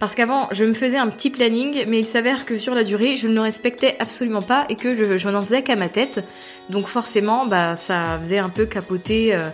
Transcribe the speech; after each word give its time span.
Parce 0.00 0.14
qu'avant, 0.14 0.48
je 0.50 0.64
me 0.64 0.72
faisais 0.72 0.96
un 0.96 1.08
petit 1.08 1.28
planning, 1.28 1.84
mais 1.86 1.98
il 1.98 2.06
s'avère 2.06 2.46
que 2.46 2.56
sur 2.56 2.74
la 2.74 2.84
durée, 2.84 3.16
je 3.16 3.28
ne 3.28 3.34
le 3.34 3.42
respectais 3.42 3.96
absolument 3.98 4.40
pas 4.40 4.64
et 4.70 4.74
que 4.74 4.94
je, 5.18 5.28
n'en 5.28 5.42
faisais 5.42 5.62
qu'à 5.62 5.76
ma 5.76 5.90
tête. 5.90 6.24
Donc 6.70 6.86
forcément, 6.86 7.46
bah, 7.46 7.76
ça 7.76 8.18
faisait 8.18 8.38
un 8.38 8.48
peu 8.48 8.64
capoter 8.64 9.34
euh, 9.34 9.50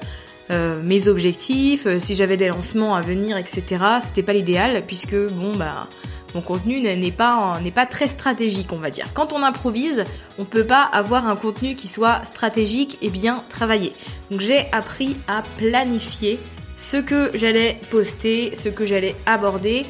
euh, 0.53 0.81
mes 0.85 1.09
objectifs. 1.09 1.87
Euh, 1.87 1.99
si 1.99 2.15
j'avais 2.15 2.37
des 2.37 2.47
lancements 2.47 2.95
à 2.95 3.01
venir, 3.01 3.37
etc., 3.37 3.65
c'était 4.01 4.23
pas 4.23 4.35
l'idéal 4.35 4.85
puisque 4.87 5.17
bon, 5.17 5.51
bah, 5.51 5.89
mon 6.37 6.43
contenu 6.43 6.81
n'est 6.81 7.11
pas 7.11 7.59
n'est 7.65 7.73
pas 7.73 7.87
très 7.87 8.07
stratégique, 8.07 8.73
on 8.73 8.79
va 8.79 8.91
dire. 8.91 9.07
Quand 9.15 9.33
on 9.33 9.43
improvise, 9.43 10.05
on 10.39 10.45
peut 10.45 10.65
pas 10.65 10.83
avoir 10.83 11.27
un 11.27 11.35
contenu 11.35 11.75
qui 11.75 11.89
soit 11.89 12.25
stratégique 12.25 12.99
et 13.03 13.11
bien 13.11 13.43
travaillé. 13.49 13.93
Donc 14.31 14.39
j'ai 14.43 14.67
appris 14.71 15.17
à 15.27 15.43
planifier 15.59 16.39
ce 16.77 16.99
que 16.99 17.33
j'allais 17.35 17.81
poster, 17.91 18.55
ce 18.55 18.69
que 18.69 18.85
j'allais 18.85 19.17
aborder 19.25 19.83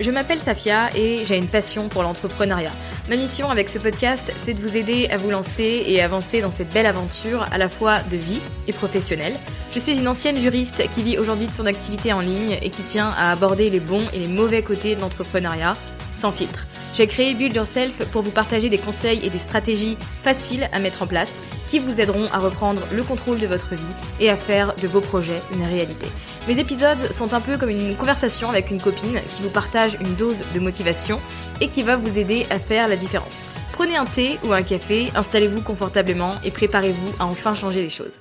je 0.00 0.10
m'appelle 0.10 0.38
Safia 0.38 0.94
et 0.96 1.24
j'ai 1.24 1.36
une 1.36 1.46
passion 1.48 1.88
pour 1.88 2.02
l'entrepreneuriat. 2.02 2.72
Ma 3.08 3.16
mission 3.16 3.50
avec 3.50 3.68
ce 3.68 3.78
podcast, 3.78 4.32
c'est 4.36 4.54
de 4.54 4.60
vous 4.60 4.76
aider 4.76 5.08
à 5.10 5.16
vous 5.16 5.30
lancer 5.30 5.82
et 5.86 6.02
avancer 6.02 6.40
dans 6.40 6.52
cette 6.52 6.72
belle 6.72 6.86
aventure 6.86 7.44
à 7.50 7.58
la 7.58 7.68
fois 7.68 8.00
de 8.10 8.16
vie 8.16 8.40
et 8.66 8.72
professionnelle. 8.72 9.34
Je 9.72 9.78
suis 9.78 9.98
une 9.98 10.08
ancienne 10.08 10.38
juriste 10.38 10.82
qui 10.94 11.02
vit 11.02 11.18
aujourd'hui 11.18 11.46
de 11.46 11.52
son 11.52 11.66
activité 11.66 12.12
en 12.12 12.20
ligne 12.20 12.58
et 12.62 12.70
qui 12.70 12.82
tient 12.82 13.10
à 13.16 13.32
aborder 13.32 13.70
les 13.70 13.80
bons 13.80 14.06
et 14.12 14.18
les 14.18 14.28
mauvais 14.28 14.62
côtés 14.62 14.94
de 14.94 15.00
l'entrepreneuriat 15.00 15.74
sans 16.14 16.32
filtre. 16.32 16.66
J'ai 16.94 17.06
créé 17.06 17.34
Build 17.34 17.54
Yourself 17.54 18.04
pour 18.10 18.22
vous 18.22 18.30
partager 18.30 18.68
des 18.68 18.78
conseils 18.78 19.20
et 19.24 19.30
des 19.30 19.38
stratégies 19.38 19.96
faciles 20.22 20.68
à 20.72 20.78
mettre 20.80 21.02
en 21.02 21.06
place 21.06 21.42
qui 21.68 21.78
vous 21.78 22.00
aideront 22.00 22.26
à 22.32 22.38
reprendre 22.38 22.82
le 22.92 23.02
contrôle 23.02 23.38
de 23.38 23.46
votre 23.46 23.74
vie 23.74 23.94
et 24.20 24.30
à 24.30 24.36
faire 24.36 24.74
de 24.74 24.88
vos 24.88 25.00
projets 25.00 25.40
une 25.54 25.64
réalité. 25.64 26.06
Mes 26.48 26.58
épisodes 26.58 27.12
sont 27.12 27.34
un 27.34 27.40
peu 27.40 27.56
comme 27.56 27.70
une 27.70 27.94
conversation 27.94 28.48
avec 28.48 28.70
une 28.70 28.80
copine 28.80 29.20
qui 29.28 29.42
vous 29.42 29.50
partage 29.50 29.98
une 30.00 30.14
dose 30.14 30.44
de 30.54 30.60
motivation 30.60 31.20
et 31.60 31.68
qui 31.68 31.82
va 31.82 31.96
vous 31.96 32.18
aider 32.18 32.46
à 32.50 32.58
faire 32.58 32.88
la 32.88 32.96
différence. 32.96 33.46
Prenez 33.72 33.96
un 33.96 34.06
thé 34.06 34.38
ou 34.44 34.52
un 34.52 34.62
café, 34.62 35.08
installez-vous 35.14 35.60
confortablement 35.60 36.32
et 36.44 36.50
préparez-vous 36.50 37.14
à 37.20 37.26
enfin 37.26 37.54
changer 37.54 37.82
les 37.82 37.90
choses. 37.90 38.18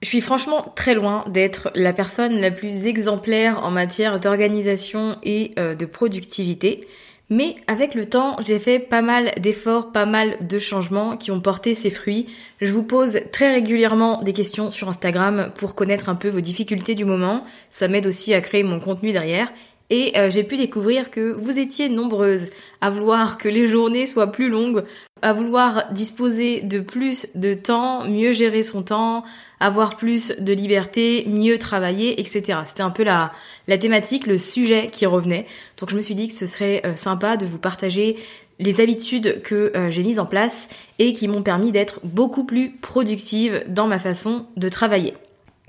Je 0.00 0.08
suis 0.08 0.20
franchement 0.20 0.72
très 0.74 0.94
loin 0.94 1.24
d'être 1.28 1.70
la 1.74 1.92
personne 1.92 2.40
la 2.40 2.50
plus 2.50 2.86
exemplaire 2.86 3.64
en 3.64 3.70
matière 3.70 4.18
d'organisation 4.18 5.16
et 5.22 5.52
euh, 5.58 5.76
de 5.76 5.86
productivité. 5.86 6.88
Mais 7.30 7.56
avec 7.66 7.94
le 7.94 8.04
temps, 8.04 8.36
j'ai 8.44 8.58
fait 8.58 8.78
pas 8.78 9.00
mal 9.00 9.32
d'efforts, 9.38 9.92
pas 9.92 10.04
mal 10.04 10.36
de 10.40 10.58
changements 10.58 11.16
qui 11.16 11.30
ont 11.30 11.40
porté 11.40 11.74
ses 11.74 11.90
fruits. 11.90 12.26
Je 12.60 12.72
vous 12.72 12.82
pose 12.82 13.20
très 13.32 13.52
régulièrement 13.52 14.22
des 14.22 14.32
questions 14.32 14.70
sur 14.70 14.88
Instagram 14.88 15.50
pour 15.54 15.74
connaître 15.74 16.08
un 16.08 16.14
peu 16.14 16.28
vos 16.28 16.40
difficultés 16.40 16.94
du 16.94 17.04
moment. 17.04 17.44
Ça 17.70 17.88
m'aide 17.88 18.06
aussi 18.06 18.34
à 18.34 18.40
créer 18.40 18.64
mon 18.64 18.80
contenu 18.80 19.12
derrière. 19.12 19.50
Et 19.90 20.18
euh, 20.18 20.30
j'ai 20.30 20.42
pu 20.42 20.56
découvrir 20.56 21.10
que 21.10 21.32
vous 21.32 21.58
étiez 21.58 21.88
nombreuses 21.88 22.50
à 22.80 22.90
vouloir 22.90 23.36
que 23.36 23.48
les 23.48 23.68
journées 23.68 24.06
soient 24.06 24.32
plus 24.32 24.48
longues, 24.48 24.84
à 25.20 25.32
vouloir 25.32 25.92
disposer 25.92 26.60
de 26.60 26.80
plus 26.80 27.26
de 27.34 27.54
temps, 27.54 28.06
mieux 28.06 28.32
gérer 28.32 28.62
son 28.62 28.82
temps, 28.82 29.24
avoir 29.60 29.96
plus 29.96 30.32
de 30.38 30.52
liberté, 30.52 31.24
mieux 31.28 31.58
travailler, 31.58 32.20
etc. 32.20 32.60
C'était 32.66 32.82
un 32.82 32.90
peu 32.90 33.04
la, 33.04 33.32
la 33.68 33.78
thématique, 33.78 34.26
le 34.26 34.38
sujet 34.38 34.88
qui 34.90 35.06
revenait. 35.06 35.46
Donc 35.78 35.90
je 35.90 35.96
me 35.96 36.00
suis 36.00 36.14
dit 36.14 36.28
que 36.28 36.34
ce 36.34 36.46
serait 36.46 36.82
euh, 36.84 36.96
sympa 36.96 37.36
de 37.36 37.46
vous 37.46 37.58
partager 37.58 38.16
les 38.58 38.80
habitudes 38.80 39.42
que 39.42 39.72
euh, 39.76 39.90
j'ai 39.90 40.02
mises 40.02 40.18
en 40.20 40.26
place 40.26 40.68
et 40.98 41.12
qui 41.12 41.28
m'ont 41.28 41.42
permis 41.42 41.72
d'être 41.72 42.00
beaucoup 42.04 42.44
plus 42.44 42.70
productive 42.70 43.64
dans 43.68 43.86
ma 43.86 43.98
façon 43.98 44.46
de 44.56 44.68
travailler. 44.68 45.14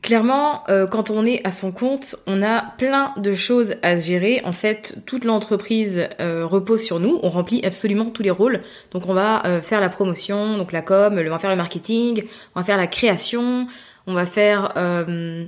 Clairement, 0.04 0.66
euh, 0.68 0.86
quand 0.86 1.12
on 1.12 1.24
est 1.24 1.40
à 1.48 1.50
son 1.50 1.72
compte, 1.72 2.18
on 2.28 2.44
a 2.44 2.60
plein 2.78 3.14
de 3.16 3.32
choses 3.32 3.76
à 3.84 3.98
gérer. 3.98 4.42
En 4.44 4.52
fait, 4.52 4.98
toute 5.06 5.24
l'entreprise 5.24 6.10
euh, 6.20 6.46
repose 6.46 6.82
sur 6.82 7.00
nous. 7.00 7.22
On 7.24 7.30
remplit 7.30 7.66
absolument 7.66 8.10
tous 8.10 8.22
les 8.22 8.30
rôles. 8.30 8.64
Donc, 8.92 9.08
on 9.08 9.14
va 9.14 9.46
euh, 9.46 9.62
faire 9.62 9.80
la 9.80 9.88
promotion, 9.88 10.58
donc 10.58 10.74
la 10.74 10.82
com, 10.82 11.18
on 11.18 11.30
va 11.30 11.40
faire 11.40 11.50
le 11.50 11.56
marketing, 11.56 12.26
on 12.54 12.60
va 12.60 12.66
faire 12.66 12.76
la 12.76 12.88
création, 12.88 13.68
on 14.06 14.14
va 14.14 14.26
faire 14.26 14.74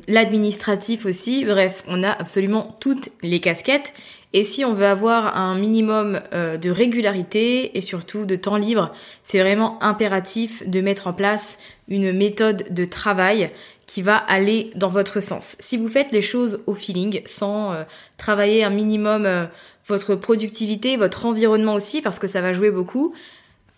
l'administratif 0.08 1.06
aussi. 1.06 1.44
Bref, 1.44 1.84
on 1.90 2.02
a 2.04 2.12
absolument 2.12 2.78
toutes 2.80 3.10
les 3.22 3.42
casquettes. 3.42 3.94
Et 4.32 4.46
si 4.46 4.64
on 4.64 4.74
veut 4.74 4.86
avoir 4.86 5.38
un 5.38 5.58
minimum 5.58 6.22
de 6.32 6.70
régularité 6.70 7.78
et 7.78 7.82
surtout 7.82 8.26
de 8.26 8.38
temps 8.38 8.56
libre, 8.56 8.94
c'est 9.24 9.40
vraiment 9.40 9.82
impératif 9.84 10.66
de 10.68 10.80
mettre 10.80 11.08
en 11.08 11.14
place 11.14 11.60
une 11.90 12.14
méthode 12.14 12.64
de 12.70 12.86
travail 12.86 13.52
qui 13.86 14.02
va 14.02 14.18
aller 14.18 14.72
dans 14.76 14.90
votre 14.90 15.20
sens. 15.22 15.56
Si 15.60 15.78
vous 15.78 15.90
faites 15.90 16.12
les 16.12 16.22
choses 16.22 16.60
au 16.66 16.74
feeling, 16.74 17.22
sans 17.26 17.74
euh, 17.74 17.84
travailler 18.18 18.64
un 18.64 18.70
minimum 18.70 19.26
euh, 19.26 19.46
votre 19.88 20.16
productivité, 20.16 20.98
votre 20.98 21.26
environnement 21.26 21.74
aussi, 21.74 22.02
parce 22.02 22.20
que 22.20 22.28
ça 22.28 22.42
va 22.42 22.54
jouer 22.54 22.72
beaucoup, 22.72 23.14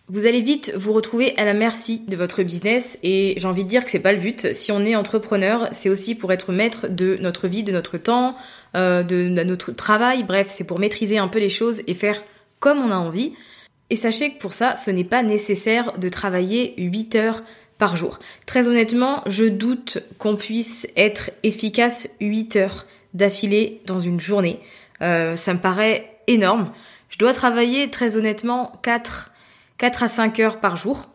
vous 0.09 0.25
allez 0.25 0.39
vite 0.39 0.73
vous 0.77 0.93
retrouver 0.93 1.37
à 1.37 1.43
la 1.43 1.53
merci 1.53 2.01
de 2.07 2.15
votre 2.15 2.41
business 2.41 2.97
et 3.03 3.33
j'ai 3.35 3.47
envie 3.47 3.65
de 3.65 3.69
dire 3.69 3.83
que 3.83 3.91
c'est 3.91 3.99
pas 3.99 4.13
le 4.13 4.19
but. 4.19 4.53
Si 4.53 4.71
on 4.71 4.85
est 4.85 4.95
entrepreneur, 4.95 5.67
c'est 5.73 5.89
aussi 5.89 6.15
pour 6.15 6.31
être 6.31 6.53
maître 6.53 6.87
de 6.87 7.17
notre 7.19 7.49
vie, 7.49 7.63
de 7.63 7.73
notre 7.73 7.97
temps, 7.97 8.37
euh, 8.75 9.03
de, 9.03 9.27
de 9.27 9.43
notre 9.43 9.73
travail. 9.73 10.23
Bref, 10.23 10.47
c'est 10.49 10.63
pour 10.63 10.79
maîtriser 10.79 11.17
un 11.17 11.27
peu 11.27 11.39
les 11.39 11.49
choses 11.49 11.81
et 11.87 11.93
faire 11.93 12.23
comme 12.59 12.79
on 12.79 12.91
a 12.91 12.95
envie. 12.95 13.33
Et 13.89 13.97
sachez 13.97 14.33
que 14.33 14.39
pour 14.39 14.53
ça, 14.53 14.77
ce 14.77 14.91
n'est 14.91 15.03
pas 15.03 15.23
nécessaire 15.23 15.97
de 15.97 16.07
travailler 16.07 16.73
8 16.77 17.15
heures 17.15 17.43
par 17.77 17.95
jour. 17.95 18.19
Très 18.45 18.67
honnêtement, 18.67 19.23
je 19.27 19.45
doute 19.45 19.99
qu'on 20.17 20.35
puisse 20.35 20.87
être 20.95 21.31
efficace 21.43 22.09
8 22.19 22.55
heures 22.55 22.85
d'affilée 23.13 23.81
dans 23.85 23.99
une 23.99 24.19
journée. 24.19 24.59
Euh, 25.01 25.35
ça 25.35 25.53
me 25.53 25.59
paraît 25.59 26.17
énorme. 26.27 26.71
Je 27.09 27.17
dois 27.17 27.33
travailler 27.33 27.89
très 27.89 28.15
honnêtement 28.15 28.73
4, 28.83 29.31
4 29.77 30.03
à 30.03 30.09
5 30.09 30.39
heures 30.39 30.59
par 30.59 30.75
jour, 30.75 31.09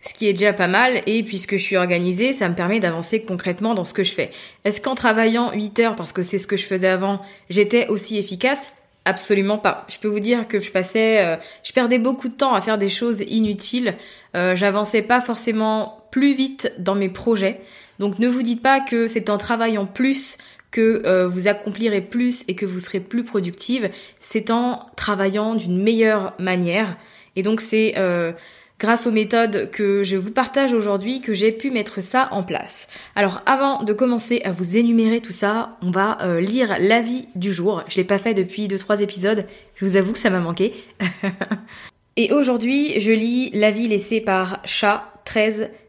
ce 0.00 0.14
qui 0.14 0.28
est 0.28 0.32
déjà 0.32 0.52
pas 0.52 0.68
mal, 0.68 1.02
et 1.06 1.22
puisque 1.22 1.56
je 1.56 1.62
suis 1.62 1.76
organisée, 1.76 2.32
ça 2.32 2.48
me 2.48 2.54
permet 2.54 2.80
d'avancer 2.80 3.22
concrètement 3.22 3.74
dans 3.74 3.84
ce 3.84 3.94
que 3.94 4.04
je 4.04 4.12
fais. 4.12 4.30
Est-ce 4.64 4.80
qu'en 4.80 4.94
travaillant 4.94 5.52
8 5.52 5.78
heures, 5.80 5.96
parce 5.96 6.12
que 6.12 6.22
c'est 6.22 6.38
ce 6.38 6.46
que 6.46 6.56
je 6.56 6.66
faisais 6.66 6.88
avant, 6.88 7.20
j'étais 7.50 7.88
aussi 7.88 8.18
efficace? 8.18 8.72
Absolument 9.04 9.58
pas. 9.58 9.86
Je 9.88 9.98
peux 9.98 10.08
vous 10.08 10.20
dire 10.20 10.48
que 10.48 10.58
je 10.58 10.72
passais, 10.72 11.24
euh, 11.24 11.36
je 11.62 11.72
perdais 11.72 12.00
beaucoup 12.00 12.28
de 12.28 12.34
temps 12.34 12.54
à 12.54 12.60
faire 12.60 12.76
des 12.76 12.88
choses 12.88 13.20
inutiles. 13.28 13.94
Euh, 14.34 14.56
J'avançais 14.56 15.02
pas 15.02 15.20
forcément 15.20 16.05
plus 16.10 16.34
vite 16.34 16.72
dans 16.78 16.94
mes 16.94 17.08
projets. 17.08 17.60
Donc 17.98 18.18
ne 18.18 18.28
vous 18.28 18.42
dites 18.42 18.62
pas 18.62 18.80
que 18.80 19.08
c'est 19.08 19.30
en 19.30 19.38
travaillant 19.38 19.86
plus 19.86 20.36
que 20.70 21.02
euh, 21.06 21.26
vous 21.26 21.48
accomplirez 21.48 22.02
plus 22.02 22.44
et 22.48 22.54
que 22.54 22.66
vous 22.66 22.80
serez 22.80 23.00
plus 23.00 23.24
productive, 23.24 23.90
c'est 24.20 24.50
en 24.50 24.86
travaillant 24.96 25.54
d'une 25.54 25.82
meilleure 25.82 26.34
manière. 26.38 26.98
Et 27.34 27.42
donc 27.42 27.60
c'est 27.60 27.94
euh, 27.96 28.32
grâce 28.78 29.06
aux 29.06 29.10
méthodes 29.10 29.70
que 29.70 30.02
je 30.02 30.16
vous 30.16 30.32
partage 30.32 30.74
aujourd'hui 30.74 31.20
que 31.20 31.32
j'ai 31.32 31.52
pu 31.52 31.70
mettre 31.70 32.02
ça 32.02 32.28
en 32.30 32.42
place. 32.42 32.88
Alors 33.14 33.42
avant 33.46 33.84
de 33.84 33.92
commencer 33.92 34.42
à 34.44 34.52
vous 34.52 34.76
énumérer 34.76 35.20
tout 35.20 35.32
ça, 35.32 35.78
on 35.80 35.90
va 35.90 36.18
euh, 36.22 36.40
lire 36.40 36.76
l'avis 36.78 37.26
du 37.34 37.52
jour. 37.52 37.82
Je 37.88 37.96
l'ai 37.96 38.04
pas 38.04 38.18
fait 38.18 38.34
depuis 38.34 38.68
2-3 38.68 39.00
épisodes, 39.00 39.46
je 39.76 39.84
vous 39.84 39.96
avoue 39.96 40.12
que 40.12 40.18
ça 40.18 40.30
m'a 40.30 40.40
manqué. 40.40 40.74
Et 42.18 42.32
aujourd'hui, 42.32 42.98
je 42.98 43.12
lis 43.12 43.50
l'avis 43.52 43.88
laissé 43.88 44.20
par 44.20 44.60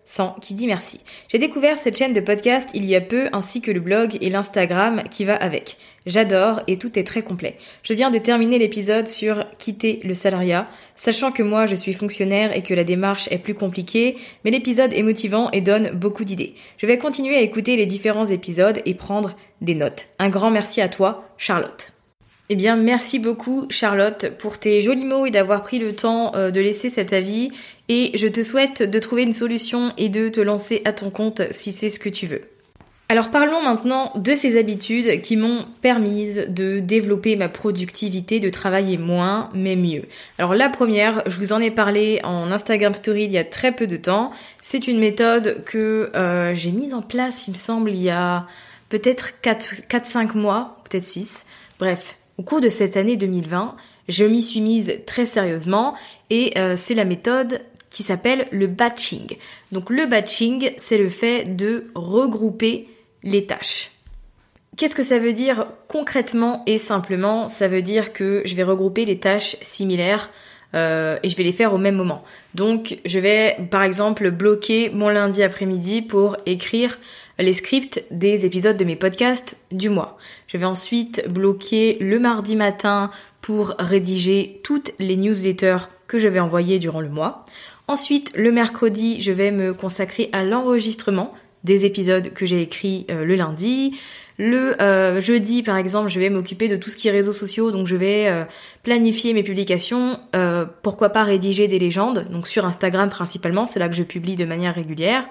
Chat13 0.08 0.40
qui 0.40 0.54
dit 0.54 0.68
merci. 0.68 1.02
J'ai 1.30 1.38
découvert 1.38 1.78
cette 1.78 1.98
chaîne 1.98 2.14
de 2.14 2.20
podcast 2.20 2.70
il 2.74 2.86
y 2.86 2.96
a 2.96 3.02
peu 3.02 3.30
ainsi 3.34 3.62
que 3.62 3.72
le 3.72 3.80
blog 3.80 4.18
et 4.22 4.30
l'Instagram 4.30 5.04
qui 5.10 5.26
va 5.26 5.36
avec. 5.36 5.78
J'adore 6.06 6.62
et 6.68 6.78
tout 6.78 6.98
est 6.98 7.04
très 7.04 7.22
complet. 7.22 7.58
Je 7.84 7.94
viens 7.94 8.10
de 8.10 8.18
terminer 8.18 8.60
l'épisode 8.60 9.08
sur 9.08 9.46
quitter 9.58 10.00
le 10.04 10.14
salariat, 10.14 10.68
sachant 10.96 11.32
que 11.32 11.44
moi 11.44 11.66
je 11.66 11.76
suis 11.76 11.94
fonctionnaire 11.94 12.56
et 12.56 12.64
que 12.64 12.74
la 12.74 12.86
démarche 12.86 13.28
est 13.32 13.38
plus 13.38 13.56
compliquée, 13.56 14.16
mais 14.46 14.52
l'épisode 14.52 14.94
est 14.94 15.04
motivant 15.04 15.52
et 15.52 15.62
donne 15.62 15.92
beaucoup 15.92 16.24
d'idées. 16.24 16.56
Je 16.78 16.86
vais 16.86 16.98
continuer 16.98 17.36
à 17.36 17.42
écouter 17.42 17.76
les 17.76 17.86
différents 17.86 18.28
épisodes 18.28 18.82
et 18.86 18.94
prendre 18.94 19.36
des 19.62 19.76
notes. 19.76 20.06
Un 20.20 20.30
grand 20.30 20.52
merci 20.52 20.82
à 20.82 20.88
toi, 20.88 21.26
Charlotte. 21.38 21.97
Eh 22.50 22.56
bien, 22.56 22.78
merci 22.78 23.20
beaucoup 23.20 23.66
Charlotte 23.70 24.32
pour 24.40 24.58
tes 24.58 24.80
jolis 24.80 25.04
mots 25.04 25.26
et 25.26 25.32
d'avoir 25.32 25.64
pris 25.64 25.80
le 25.80 25.94
temps 25.94 26.34
euh, 26.36 26.50
de 26.50 26.62
laisser 26.62 26.90
cet 26.90 27.12
avis. 27.12 27.52
Et 27.90 28.12
je 28.18 28.28
te 28.28 28.42
souhaite 28.42 28.84
de 28.84 29.00
trouver 29.00 29.24
une 29.24 29.34
solution 29.34 29.92
et 29.98 30.08
de 30.08 30.30
te 30.30 30.40
lancer 30.40 30.82
à 30.86 30.94
ton 30.94 31.10
compte 31.10 31.42
si 31.52 31.74
c'est 31.74 31.90
ce 31.90 32.00
que 32.00 32.08
tu 32.08 32.26
veux. 32.26 32.44
Alors 33.10 33.32
parlons 33.32 33.62
maintenant 33.62 34.14
de 34.16 34.34
ces 34.34 34.58
habitudes 34.58 35.22
qui 35.22 35.36
m'ont 35.36 35.66
permise 35.82 36.46
de 36.48 36.80
développer 36.80 37.36
ma 37.36 37.50
productivité, 37.50 38.40
de 38.40 38.50
travailler 38.50 38.98
moins 38.98 39.50
mais 39.54 39.76
mieux. 39.76 40.04
Alors 40.38 40.56
la 40.56 40.70
première, 40.70 41.24
je 41.28 41.38
vous 41.40 41.52
en 41.52 41.60
ai 41.60 41.72
parlé 41.72 42.22
en 42.24 42.52
Instagram 42.52 42.94
Story 42.94 43.24
il 43.24 43.32
y 43.32 43.38
a 43.38 43.46
très 43.46 43.74
peu 43.74 43.88
de 43.88 43.98
temps. 43.98 44.32
C'est 44.62 44.88
une 44.88 45.00
méthode 45.00 45.64
que 45.66 46.12
euh, 46.16 46.54
j'ai 46.54 46.72
mise 46.72 46.94
en 46.94 47.02
place, 47.02 47.48
il 47.48 47.52
me 47.52 47.58
semble, 47.58 47.92
il 47.92 48.02
y 48.02 48.10
a 48.10 48.46
peut-être 48.88 49.34
4-5 49.42 50.38
mois, 50.38 50.82
peut-être 50.90 51.06
6. 51.06 51.46
Bref, 51.80 52.18
au 52.38 52.44
cours 52.44 52.62
de 52.62 52.70
cette 52.70 52.98
année 52.98 53.18
2020, 53.18 53.76
je 54.08 54.24
m'y 54.26 54.42
suis 54.42 54.62
mise 54.62 55.00
très 55.06 55.26
sérieusement 55.26 55.96
et 56.30 56.58
euh, 56.58 56.76
c'est 56.78 56.94
la 56.94 57.06
méthode 57.06 57.62
qui 57.90 58.04
s'appelle 58.04 58.48
le 58.52 58.68
batching. 58.68 59.38
Donc 59.72 59.90
le 59.90 60.06
batching, 60.06 60.72
c'est 60.78 60.98
le 60.98 61.10
fait 61.10 61.56
de 61.56 61.88
regrouper 61.96 62.90
les 63.24 63.46
tâches. 63.46 63.92
Qu'est-ce 64.76 64.96
que 64.96 65.04
ça 65.04 65.18
veut 65.18 65.34
dire 65.34 65.68
concrètement 65.88 66.62
et 66.68 66.78
simplement? 66.78 67.50
Ça 67.50 67.68
veut 67.68 67.82
dire 67.82 68.14
que 68.14 68.44
je 68.46 68.56
vais 68.56 68.64
regrouper 68.64 69.06
les 69.06 69.20
tâches 69.20 69.58
similaires 69.62 70.30
euh, 70.76 71.18
et 71.24 71.30
je 71.30 71.38
vais 71.38 71.44
les 71.44 71.52
faire 71.52 71.74
au 71.74 71.78
même 71.78 71.96
moment. 71.96 72.24
Donc 72.56 73.00
je 73.06 73.20
vais 73.20 73.58
par 73.72 73.84
exemple 73.84 74.32
bloquer 74.32 74.90
mon 74.90 75.10
lundi 75.10 75.44
après-midi 75.44 76.02
pour 76.02 76.38
écrire 76.46 76.98
les 77.40 77.54
scripts 77.54 78.04
des 78.12 78.46
épisodes 78.46 78.78
de 78.78 78.84
mes 78.84 78.96
podcasts 78.96 79.58
du 79.72 79.90
mois. 79.90 80.18
Je 80.48 80.58
vais 80.58 80.66
ensuite 80.66 81.28
bloquer 81.30 81.98
le 82.00 82.20
mardi 82.20 82.56
matin 82.56 83.12
pour 83.42 83.76
rédiger 83.80 84.60
toutes 84.64 84.92
les 85.00 85.18
newsletters 85.18 85.88
que 86.08 86.20
je 86.20 86.28
vais 86.28 86.40
envoyer 86.40 86.80
durant 86.80 87.02
le 87.02 87.10
mois. 87.10 87.46
Ensuite, 87.88 88.34
le 88.36 88.52
mercredi, 88.52 89.22
je 89.22 89.32
vais 89.32 89.52
me 89.52 89.74
consacrer 89.74 90.30
à 90.34 90.44
l'enregistrement 90.44 91.34
des 91.64 91.86
épisodes 91.86 92.34
que 92.34 92.46
j'ai 92.46 92.62
écrits 92.62 93.06
euh, 93.10 93.24
le 93.24 93.36
lundi. 93.36 93.98
Le 94.38 94.80
euh, 94.82 95.20
jeudi, 95.20 95.64
par 95.64 95.78
exemple, 95.78 96.10
je 96.10 96.20
vais 96.20 96.30
m'occuper 96.30 96.68
de 96.68 96.76
tout 96.76 96.90
ce 96.90 96.98
qui 96.98 97.08
est 97.08 97.12
réseaux 97.12 97.34
sociaux, 97.34 97.72
donc 97.72 97.88
je 97.88 97.96
vais 97.96 98.28
euh, 98.28 98.44
planifier 98.84 99.34
mes 99.34 99.44
publications, 99.44 100.20
pourquoi 100.84 101.10
pas 101.10 101.24
rédiger 101.24 101.68
des 101.68 101.80
légendes, 101.80 102.28
donc 102.30 102.48
sur 102.48 102.66
Instagram 102.66 103.10
principalement, 103.10 103.66
c'est 103.66 103.80
là 103.80 103.90
que 103.90 103.96
je 103.96 104.04
publie 104.04 104.36
de 104.36 104.46
manière 104.46 104.76
régulière. 104.76 105.24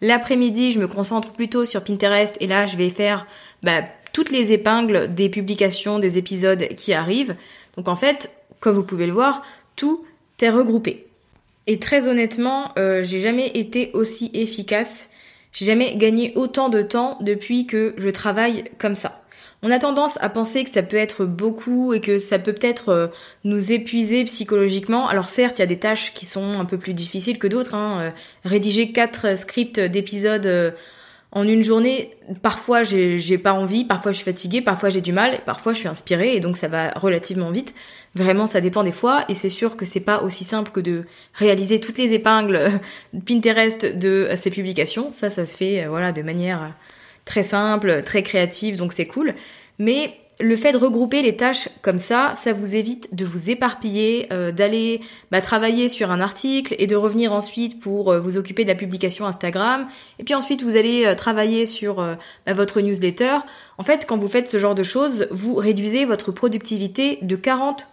L'après-midi, 0.00 0.72
je 0.72 0.78
me 0.78 0.88
concentre 0.88 1.32
plutôt 1.32 1.66
sur 1.66 1.84
Pinterest 1.84 2.36
et 2.40 2.46
là, 2.46 2.66
je 2.66 2.76
vais 2.76 2.90
faire 2.90 3.26
bah, 3.62 3.82
toutes 4.12 4.30
les 4.30 4.52
épingles 4.52 5.12
des 5.12 5.28
publications, 5.28 5.98
des 5.98 6.18
épisodes 6.18 6.66
qui 6.76 6.94
arrivent. 6.94 7.36
Donc 7.76 7.88
en 7.88 7.96
fait, 7.96 8.34
comme 8.60 8.74
vous 8.74 8.82
pouvez 8.82 9.06
le 9.06 9.12
voir, 9.12 9.42
tout 9.76 10.04
est 10.40 10.50
regroupé. 10.50 11.06
Et 11.66 11.78
très 11.78 12.08
honnêtement, 12.08 12.72
euh, 12.78 13.02
j'ai 13.02 13.20
jamais 13.20 13.48
été 13.48 13.90
aussi 13.94 14.30
efficace. 14.34 15.10
J'ai 15.54 15.64
jamais 15.64 15.96
gagné 15.96 16.32
autant 16.34 16.68
de 16.68 16.82
temps 16.82 17.16
depuis 17.20 17.66
que 17.66 17.94
je 17.96 18.10
travaille 18.10 18.64
comme 18.78 18.96
ça. 18.96 19.22
On 19.62 19.70
a 19.70 19.78
tendance 19.78 20.18
à 20.20 20.28
penser 20.28 20.62
que 20.62 20.68
ça 20.68 20.82
peut 20.82 20.98
être 20.98 21.24
beaucoup 21.24 21.94
et 21.94 22.02
que 22.02 22.18
ça 22.18 22.38
peut 22.38 22.52
peut-être 22.52 22.90
euh, 22.90 23.06
nous 23.44 23.72
épuiser 23.72 24.24
psychologiquement. 24.24 25.08
Alors 25.08 25.30
certes, 25.30 25.58
il 25.58 25.62
y 25.62 25.64
a 25.64 25.66
des 25.66 25.78
tâches 25.78 26.12
qui 26.12 26.26
sont 26.26 26.60
un 26.60 26.66
peu 26.66 26.76
plus 26.76 26.92
difficiles 26.92 27.38
que 27.38 27.46
d'autres. 27.46 27.74
Hein. 27.74 28.00
Euh, 28.00 28.10
rédiger 28.44 28.92
quatre 28.92 29.38
scripts 29.38 29.80
d'épisodes 29.80 30.44
euh, 30.44 30.72
en 31.34 31.46
une 31.48 31.64
journée, 31.64 32.16
parfois 32.42 32.84
j'ai 32.84 33.38
pas 33.38 33.52
envie, 33.52 33.84
parfois 33.84 34.12
je 34.12 34.18
suis 34.18 34.24
fatiguée, 34.24 34.62
parfois 34.62 34.88
j'ai 34.88 35.00
du 35.00 35.12
mal, 35.12 35.40
parfois 35.44 35.72
je 35.72 35.80
suis 35.80 35.88
inspirée 35.88 36.36
et 36.36 36.40
donc 36.40 36.56
ça 36.56 36.68
va 36.68 36.90
relativement 36.92 37.50
vite. 37.50 37.74
Vraiment, 38.14 38.46
ça 38.46 38.60
dépend 38.60 38.84
des 38.84 38.92
fois 38.92 39.24
et 39.28 39.34
c'est 39.34 39.48
sûr 39.48 39.76
que 39.76 39.84
c'est 39.84 39.98
pas 39.98 40.22
aussi 40.22 40.44
simple 40.44 40.70
que 40.70 40.78
de 40.78 41.04
réaliser 41.34 41.80
toutes 41.80 41.98
les 41.98 42.12
épingles 42.12 42.70
Pinterest 43.26 43.84
de 43.98 44.30
ces 44.36 44.50
publications. 44.50 45.10
Ça, 45.10 45.28
ça 45.28 45.44
se 45.44 45.56
fait 45.56 45.86
voilà 45.88 46.12
de 46.12 46.22
manière 46.22 46.72
très 47.24 47.42
simple, 47.42 48.02
très 48.02 48.22
créative, 48.22 48.76
donc 48.76 48.92
c'est 48.92 49.06
cool. 49.06 49.34
Mais 49.80 50.14
le 50.40 50.56
fait 50.56 50.72
de 50.72 50.78
regrouper 50.78 51.22
les 51.22 51.36
tâches 51.36 51.68
comme 51.82 51.98
ça, 51.98 52.32
ça 52.34 52.52
vous 52.52 52.74
évite 52.74 53.14
de 53.14 53.24
vous 53.24 53.50
éparpiller, 53.50 54.26
euh, 54.32 54.50
d'aller 54.50 55.00
bah, 55.30 55.40
travailler 55.40 55.88
sur 55.88 56.10
un 56.10 56.20
article 56.20 56.74
et 56.78 56.86
de 56.86 56.96
revenir 56.96 57.32
ensuite 57.32 57.80
pour 57.80 58.10
euh, 58.10 58.18
vous 58.18 58.36
occuper 58.36 58.64
de 58.64 58.68
la 58.68 58.74
publication 58.74 59.26
Instagram. 59.26 59.86
Et 60.18 60.24
puis 60.24 60.34
ensuite, 60.34 60.62
vous 60.62 60.76
allez 60.76 61.06
euh, 61.06 61.14
travailler 61.14 61.66
sur 61.66 61.96
bah, 61.96 62.52
votre 62.52 62.80
newsletter. 62.80 63.38
En 63.78 63.84
fait, 63.84 64.06
quand 64.06 64.16
vous 64.16 64.28
faites 64.28 64.48
ce 64.48 64.58
genre 64.58 64.74
de 64.74 64.82
choses, 64.82 65.28
vous 65.30 65.54
réduisez 65.54 66.04
votre 66.04 66.32
productivité 66.32 67.18
de 67.22 67.36
40%. 67.36 67.84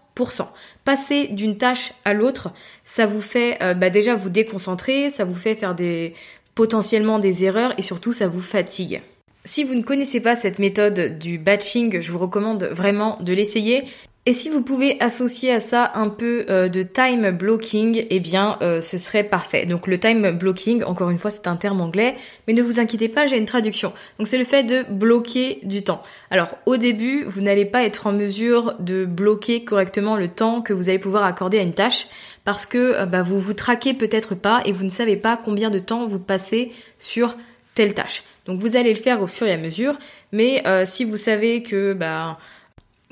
Passer 0.84 1.28
d'une 1.28 1.58
tâche 1.58 1.94
à 2.06 2.14
l'autre, 2.14 2.52
ça 2.84 3.06
vous 3.06 3.22
fait 3.22 3.58
bah, 3.76 3.90
déjà 3.90 4.16
vous 4.16 4.30
déconcentrer, 4.30 5.10
ça 5.10 5.24
vous 5.24 5.36
fait 5.36 5.56
faire 5.56 5.74
des 5.74 6.14
potentiellement 6.54 7.18
des 7.18 7.44
erreurs 7.46 7.74
et 7.78 7.82
surtout 7.82 8.14
ça 8.14 8.28
vous 8.28 8.42
fatigue. 8.42 9.02
Si 9.44 9.64
vous 9.64 9.74
ne 9.74 9.82
connaissez 9.82 10.20
pas 10.20 10.36
cette 10.36 10.60
méthode 10.60 11.18
du 11.18 11.40
batching, 11.40 12.00
je 12.00 12.12
vous 12.12 12.20
recommande 12.20 12.64
vraiment 12.66 13.18
de 13.22 13.34
l'essayer. 13.34 13.86
Et 14.28 14.34
si 14.34 14.50
vous 14.50 14.62
pouvez 14.62 15.02
associer 15.02 15.52
à 15.52 15.60
ça 15.60 15.94
un 15.96 16.10
peu 16.10 16.46
euh, 16.48 16.70
de 16.70 16.84
time 16.84 17.32
blocking, 17.32 18.06
eh 18.12 18.20
bien 18.20 18.60
euh, 18.62 18.80
ce 18.80 19.00
serait 19.00 19.24
parfait. 19.24 19.66
Donc 19.66 19.88
le 19.88 20.00
time 20.00 20.30
blocking, 20.30 20.84
encore 20.84 21.10
une 21.10 21.18
fois 21.18 21.32
c'est 21.32 21.48
un 21.48 21.56
terme 21.56 21.82
anglais, 21.82 22.16
mais 22.48 22.54
ne 22.54 22.62
vous 22.62 22.80
inquiétez 22.80 23.10
pas, 23.10 23.26
j'ai 23.26 23.40
une 23.40 23.48
traduction. 23.48 23.94
Donc 24.20 24.28
c'est 24.28 24.38
le 24.38 24.46
fait 24.46 24.62
de 24.62 24.84
bloquer 24.92 25.58
du 25.64 25.82
temps. 25.82 26.04
Alors 26.30 26.50
au 26.68 26.78
début, 26.78 27.24
vous 27.24 27.42
n'allez 27.42 27.66
pas 27.66 27.82
être 27.82 28.06
en 28.06 28.12
mesure 28.12 28.76
de 28.78 29.06
bloquer 29.06 29.64
correctement 29.64 30.16
le 30.16 30.28
temps 30.28 30.62
que 30.62 30.74
vous 30.74 30.90
allez 30.90 31.00
pouvoir 31.00 31.24
accorder 31.24 31.58
à 31.58 31.64
une 31.64 31.74
tâche 31.74 32.06
parce 32.46 32.68
que 32.68 32.78
euh, 32.78 33.06
bah, 33.08 33.24
vous 33.24 33.40
vous 33.40 33.56
traquez 33.56 33.96
peut-être 33.96 34.36
pas 34.36 34.62
et 34.66 34.72
vous 34.72 34.84
ne 34.84 34.92
savez 34.92 35.16
pas 35.18 35.36
combien 35.36 35.72
de 35.72 35.80
temps 35.80 36.06
vous 36.06 36.20
passez 36.20 36.72
sur 37.00 37.36
telle 37.74 37.96
tâche. 37.96 38.22
Donc 38.46 38.60
vous 38.60 38.76
allez 38.76 38.94
le 38.94 39.00
faire 39.00 39.22
au 39.22 39.28
fur 39.28 39.48
et 39.48 39.54
à 39.54 39.58
mesure, 39.58 39.98
mais 40.32 40.64
euh, 40.66 40.86
si 40.86 41.06
vous 41.06 41.18
savez 41.18 41.62
que 41.62 41.94
bah, 41.94 42.40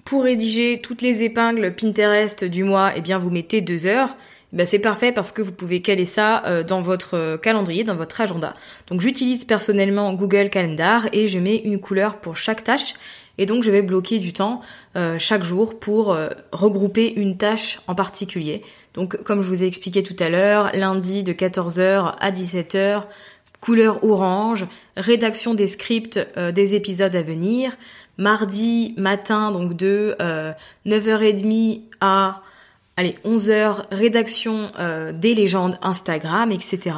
pour 0.05 0.23
rédiger 0.23 0.81
toutes 0.81 1.01
les 1.01 1.21
épingles 1.23 1.73
Pinterest 1.75 2.43
du 2.43 2.63
mois, 2.63 2.91
eh 2.95 3.01
bien 3.01 3.19
vous 3.19 3.29
mettez 3.29 3.61
deux 3.61 3.85
heures, 3.85 4.15
bah, 4.53 4.65
c'est 4.65 4.79
parfait 4.79 5.11
parce 5.11 5.31
que 5.31 5.43
vous 5.43 5.51
pouvez 5.51 5.81
caler 5.81 6.05
ça 6.05 6.43
euh, 6.45 6.63
dans 6.63 6.81
votre 6.81 7.37
calendrier, 7.37 7.83
dans 7.83 7.95
votre 7.95 8.19
agenda. 8.19 8.55
Donc 8.87 9.01
j'utilise 9.01 9.45
personnellement 9.45 10.11
Google 10.13 10.49
Calendar 10.49 11.07
et 11.13 11.27
je 11.27 11.37
mets 11.37 11.57
une 11.57 11.79
couleur 11.79 12.17
pour 12.17 12.35
chaque 12.35 12.63
tâche. 12.63 12.95
Et 13.37 13.45
donc 13.45 13.63
je 13.63 13.71
vais 13.71 13.83
bloquer 13.83 14.19
du 14.19 14.33
temps 14.33 14.61
euh, 14.97 15.17
chaque 15.17 15.43
jour 15.43 15.79
pour 15.79 16.17
regrouper 16.51 17.13
une 17.13 17.37
tâche 17.37 17.79
en 17.87 17.93
particulier. 17.93 18.63
Donc 18.95 19.15
comme 19.23 19.41
je 19.41 19.47
vous 19.47 19.63
ai 19.63 19.67
expliqué 19.67 20.01
tout 20.01 20.15
à 20.19 20.27
l'heure, 20.29 20.71
lundi 20.73 21.23
de 21.23 21.31
14h 21.31 22.15
à 22.19 22.31
17h, 22.31 23.03
couleur 23.61 24.03
orange, 24.03 24.65
rédaction 24.95 25.53
des 25.53 25.67
scripts 25.67 26.19
euh, 26.37 26.51
des 26.51 26.75
épisodes 26.75 27.15
à 27.15 27.21
venir, 27.21 27.75
mardi 28.17 28.93
matin 28.97 29.51
donc 29.51 29.75
de 29.75 30.15
9h30 30.85 31.79
euh, 31.79 31.81
à 32.01 32.41
allez 32.95 33.15
11h 33.25 33.85
rédaction 33.91 34.71
euh, 34.79 35.13
des 35.13 35.33
légendes 35.33 35.77
Instagram 35.81 36.51
etc. 36.51 36.95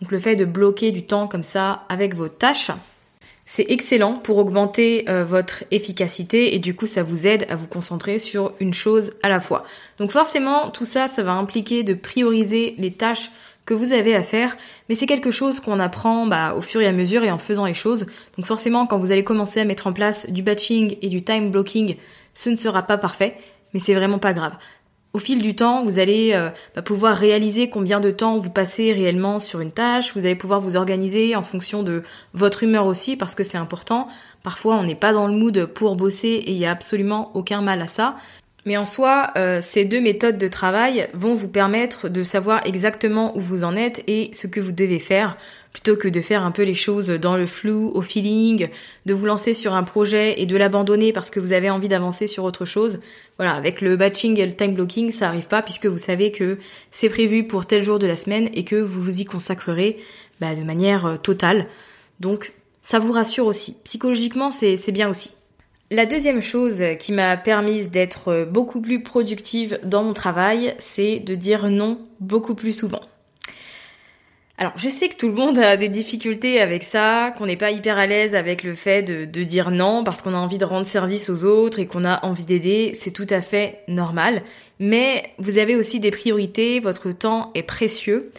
Donc 0.00 0.10
le 0.10 0.18
fait 0.18 0.36
de 0.36 0.44
bloquer 0.44 0.90
du 0.90 1.04
temps 1.04 1.28
comme 1.28 1.42
ça 1.42 1.84
avec 1.88 2.14
vos 2.14 2.28
tâches 2.28 2.70
c'est 3.46 3.66
excellent 3.68 4.14
pour 4.14 4.38
augmenter 4.38 5.04
votre 5.06 5.64
efficacité 5.70 6.54
et 6.54 6.58
du 6.58 6.74
coup 6.74 6.86
ça 6.86 7.02
vous 7.02 7.26
aide 7.26 7.46
à 7.50 7.56
vous 7.56 7.68
concentrer 7.68 8.18
sur 8.18 8.54
une 8.58 8.72
chose 8.72 9.12
à 9.22 9.28
la 9.28 9.38
fois. 9.38 9.64
Donc 9.98 10.12
forcément 10.12 10.70
tout 10.70 10.86
ça 10.86 11.08
ça 11.08 11.22
va 11.22 11.32
impliquer 11.32 11.82
de 11.82 11.92
prioriser 11.92 12.74
les 12.78 12.90
tâches 12.90 13.30
que 13.64 13.74
vous 13.74 13.92
avez 13.92 14.14
à 14.14 14.22
faire, 14.22 14.56
mais 14.88 14.94
c'est 14.94 15.06
quelque 15.06 15.30
chose 15.30 15.60
qu'on 15.60 15.78
apprend 15.78 16.26
bah, 16.26 16.54
au 16.56 16.62
fur 16.62 16.80
et 16.80 16.86
à 16.86 16.92
mesure 16.92 17.24
et 17.24 17.30
en 17.30 17.38
faisant 17.38 17.64
les 17.64 17.74
choses. 17.74 18.06
Donc 18.36 18.46
forcément, 18.46 18.86
quand 18.86 18.98
vous 18.98 19.12
allez 19.12 19.24
commencer 19.24 19.60
à 19.60 19.64
mettre 19.64 19.86
en 19.86 19.92
place 19.92 20.30
du 20.30 20.42
batching 20.42 20.96
et 21.02 21.08
du 21.08 21.24
time 21.24 21.50
blocking, 21.50 21.96
ce 22.34 22.50
ne 22.50 22.56
sera 22.56 22.82
pas 22.82 22.98
parfait, 22.98 23.36
mais 23.72 23.80
c'est 23.80 23.94
vraiment 23.94 24.18
pas 24.18 24.32
grave. 24.32 24.54
Au 25.14 25.20
fil 25.20 25.40
du 25.40 25.54
temps, 25.54 25.84
vous 25.84 26.00
allez 26.00 26.32
euh, 26.32 26.50
bah, 26.74 26.82
pouvoir 26.82 27.16
réaliser 27.16 27.70
combien 27.70 28.00
de 28.00 28.10
temps 28.10 28.36
vous 28.36 28.50
passez 28.50 28.92
réellement 28.92 29.38
sur 29.38 29.60
une 29.60 29.70
tâche, 29.70 30.12
vous 30.14 30.26
allez 30.26 30.34
pouvoir 30.34 30.60
vous 30.60 30.74
organiser 30.74 31.36
en 31.36 31.44
fonction 31.44 31.84
de 31.84 32.02
votre 32.32 32.64
humeur 32.64 32.86
aussi, 32.86 33.16
parce 33.16 33.36
que 33.36 33.44
c'est 33.44 33.56
important. 33.56 34.08
Parfois, 34.42 34.74
on 34.74 34.82
n'est 34.82 34.96
pas 34.96 35.12
dans 35.12 35.28
le 35.28 35.34
mood 35.34 35.66
pour 35.66 35.94
bosser 35.94 36.28
et 36.28 36.50
il 36.50 36.58
n'y 36.58 36.66
a 36.66 36.72
absolument 36.72 37.30
aucun 37.34 37.62
mal 37.62 37.80
à 37.80 37.86
ça. 37.86 38.16
Mais 38.66 38.78
en 38.78 38.86
soi, 38.86 39.30
euh, 39.36 39.60
ces 39.60 39.84
deux 39.84 40.00
méthodes 40.00 40.38
de 40.38 40.48
travail 40.48 41.08
vont 41.12 41.34
vous 41.34 41.48
permettre 41.48 42.08
de 42.08 42.22
savoir 42.22 42.64
exactement 42.66 43.36
où 43.36 43.40
vous 43.40 43.62
en 43.62 43.76
êtes 43.76 44.02
et 44.06 44.30
ce 44.32 44.46
que 44.46 44.58
vous 44.58 44.72
devez 44.72 44.98
faire, 44.98 45.36
plutôt 45.74 45.96
que 45.96 46.08
de 46.08 46.20
faire 46.22 46.42
un 46.42 46.50
peu 46.50 46.62
les 46.62 46.74
choses 46.74 47.08
dans 47.08 47.36
le 47.36 47.46
flou, 47.46 47.90
au 47.94 48.00
feeling, 48.00 48.68
de 49.04 49.12
vous 49.12 49.26
lancer 49.26 49.52
sur 49.52 49.74
un 49.74 49.82
projet 49.82 50.40
et 50.40 50.46
de 50.46 50.56
l'abandonner 50.56 51.12
parce 51.12 51.28
que 51.28 51.40
vous 51.40 51.52
avez 51.52 51.68
envie 51.68 51.88
d'avancer 51.88 52.26
sur 52.26 52.44
autre 52.44 52.64
chose. 52.64 53.00
Voilà, 53.36 53.52
avec 53.54 53.82
le 53.82 53.96
batching 53.96 54.38
et 54.38 54.46
le 54.46 54.54
time 54.54 54.74
blocking, 54.74 55.12
ça 55.12 55.28
arrive 55.28 55.46
pas 55.46 55.60
puisque 55.60 55.86
vous 55.86 55.98
savez 55.98 56.32
que 56.32 56.58
c'est 56.90 57.10
prévu 57.10 57.44
pour 57.44 57.66
tel 57.66 57.84
jour 57.84 57.98
de 57.98 58.06
la 58.06 58.16
semaine 58.16 58.48
et 58.54 58.64
que 58.64 58.76
vous 58.76 59.02
vous 59.02 59.20
y 59.20 59.24
consacrerez 59.26 59.98
bah, 60.40 60.54
de 60.54 60.62
manière 60.62 61.04
euh, 61.04 61.16
totale. 61.16 61.66
Donc, 62.20 62.54
ça 62.82 62.98
vous 62.98 63.12
rassure 63.12 63.46
aussi. 63.46 63.76
Psychologiquement, 63.84 64.52
c'est 64.52 64.92
bien 64.92 65.08
aussi. 65.10 65.32
La 65.90 66.06
deuxième 66.06 66.40
chose 66.40 66.82
qui 66.98 67.12
m'a 67.12 67.36
permise 67.36 67.90
d'être 67.90 68.48
beaucoup 68.50 68.80
plus 68.80 69.02
productive 69.02 69.78
dans 69.84 70.02
mon 70.02 70.14
travail, 70.14 70.74
c'est 70.78 71.18
de 71.18 71.34
dire 71.34 71.68
non 71.68 72.00
beaucoup 72.20 72.54
plus 72.54 72.72
souvent. 72.72 73.02
Alors 74.56 74.72
je 74.76 74.88
sais 74.88 75.08
que 75.08 75.16
tout 75.16 75.26
le 75.26 75.34
monde 75.34 75.58
a 75.58 75.76
des 75.76 75.88
difficultés 75.88 76.60
avec 76.60 76.84
ça, 76.84 77.34
qu'on 77.36 77.46
n'est 77.46 77.56
pas 77.56 77.70
hyper 77.72 77.98
à 77.98 78.06
l'aise 78.06 78.34
avec 78.34 78.62
le 78.62 78.72
fait 78.72 79.02
de, 79.02 79.42
dire 79.42 79.70
non 79.70 80.04
parce 80.04 80.22
qu'on 80.22 80.32
a 80.32 80.38
envie 80.38 80.58
de 80.58 80.64
rendre 80.64 80.86
service 80.86 81.28
aux 81.28 81.44
autres 81.44 81.80
et 81.80 81.86
qu'on 81.86 82.04
a 82.04 82.24
envie 82.24 82.44
d'aider, 82.44 82.92
c'est 82.94 83.10
tout 83.10 83.26
à 83.28 83.42
fait 83.42 83.80
normal. 83.86 84.42
Mais 84.78 85.34
vous 85.38 85.58
avez 85.58 85.76
aussi 85.76 85.98
des 86.00 86.12
priorités, 86.12 86.80
votre 86.80 87.10
temps 87.10 87.50
est 87.54 87.62
précieux. 87.62 88.30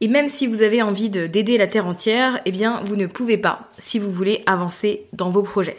Et 0.00 0.08
même 0.08 0.26
si 0.26 0.46
vous 0.48 0.62
avez 0.62 0.82
envie 0.82 1.10
d'aider 1.10 1.58
la 1.58 1.68
Terre 1.68 1.86
entière, 1.86 2.40
eh 2.44 2.50
bien 2.50 2.82
vous 2.86 2.96
ne 2.96 3.06
pouvez 3.06 3.36
pas 3.36 3.68
si 3.78 3.98
vous 4.00 4.10
voulez 4.10 4.42
avancer 4.46 5.06
dans 5.12 5.30
vos 5.30 5.42
projets. 5.42 5.76